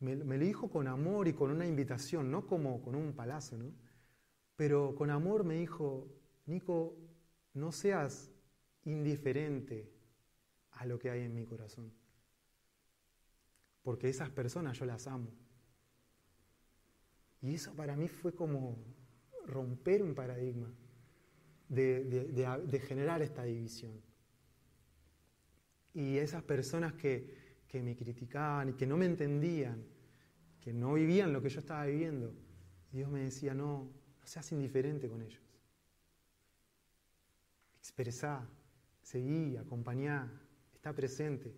me, 0.00 0.16
lo 0.16 0.38
dijo 0.38 0.70
con 0.70 0.86
amor 0.88 1.28
y 1.28 1.32
con 1.32 1.50
una 1.50 1.66
invitación, 1.66 2.30
no 2.30 2.46
como 2.46 2.82
con 2.82 2.94
un 2.94 3.14
palacio, 3.14 3.56
¿no? 3.56 3.72
Pero 4.56 4.94
con 4.94 5.10
amor 5.10 5.44
me 5.44 5.54
dijo, 5.54 6.08
Nico, 6.46 6.96
no 7.54 7.72
seas 7.72 8.30
indiferente 8.84 9.90
a 10.72 10.86
lo 10.86 10.98
que 10.98 11.10
hay 11.10 11.22
en 11.22 11.34
mi 11.34 11.44
corazón. 11.44 11.92
Porque 13.82 14.08
esas 14.08 14.30
personas 14.30 14.78
yo 14.78 14.84
las 14.84 15.06
amo. 15.06 15.30
Y 17.44 17.56
eso 17.56 17.74
para 17.74 17.94
mí 17.94 18.08
fue 18.08 18.34
como 18.34 18.74
romper 19.44 20.02
un 20.02 20.14
paradigma 20.14 20.72
de, 21.68 22.82
generar 22.86 23.20
esta 23.20 23.44
división. 23.44 24.00
Y 25.92 26.16
esas 26.16 26.42
personas 26.42 26.94
que, 26.94 27.52
me 27.74 27.96
criticaban 27.96 28.68
y 28.68 28.72
que 28.74 28.86
no 28.86 28.96
me 28.96 29.04
entendían, 29.04 29.84
que 30.60 30.72
no 30.72 30.94
vivían 30.94 31.32
lo 31.32 31.42
que 31.42 31.50
yo 31.50 31.58
estaba 31.58 31.84
viviendo, 31.84 32.32
Dios 32.92 33.10
me 33.10 33.24
decía, 33.24 33.52
no, 33.52 33.90
no 34.20 34.26
seas 34.26 34.50
indiferente 34.52 35.08
con 35.08 35.20
ellos. 35.20 35.42
Expresá, 37.80 38.48
seguí, 39.02 39.56
acompañá, 39.56 40.32
está 40.72 40.94
presente. 40.94 41.52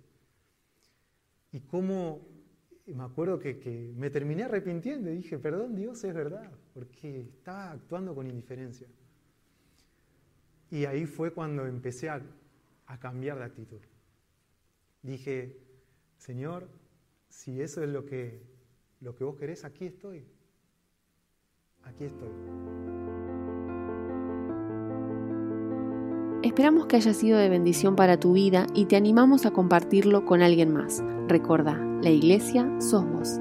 Y 1.53 1.61
cómo 1.61 2.27
me 2.95 3.05
acuerdo 3.05 3.39
que, 3.39 3.93
me 3.97 4.11
terminé 4.11 4.45
arrepintiendo 4.45 5.11
y 5.11 5.17
dije, 5.17 5.39
perdón 5.39 5.75
Dios, 5.75 6.03
es 6.05 6.15
verdad, 6.15 6.51
porque 6.73 7.21
estaba 7.21 7.73
actuando 7.73 8.15
con 8.15 8.27
indiferencia. 8.27 8.87
Y 10.71 10.85
ahí 10.85 11.07
fue 11.07 11.33
cuando 11.33 11.67
empecé 11.67 12.09
a, 12.09 12.23
cambiar 13.01 13.39
de 13.39 13.45
actitud. 13.45 13.81
Dije, 15.03 15.59
Señor, 16.17 16.69
si 17.29 17.61
eso 17.61 17.83
es 17.83 17.89
lo 17.89 18.05
que, 18.07 18.43
lo 19.01 19.15
que 19.15 19.25
vos 19.25 19.37
querés, 19.37 19.65
aquí 19.65 19.87
estoy. 19.87 20.25
Aquí 21.83 22.05
estoy. 22.05 23.16
Esperamos 26.47 26.87
que 26.87 26.95
haya 26.95 27.13
sido 27.13 27.39
de 27.39 27.49
bendición 27.49 27.97
para 27.97 28.21
tu 28.21 28.35
vida 28.35 28.69
y 28.73 28.85
te 28.85 28.95
animamos 28.95 29.47
a 29.47 29.51
compartirlo 29.51 30.25
con 30.25 30.43
alguien 30.43 30.73
más. 30.73 31.03
Recuerda, 31.27 31.77
la 32.03 32.11
iglesia 32.11 32.71
sos 32.79 33.05
vos. 33.05 33.41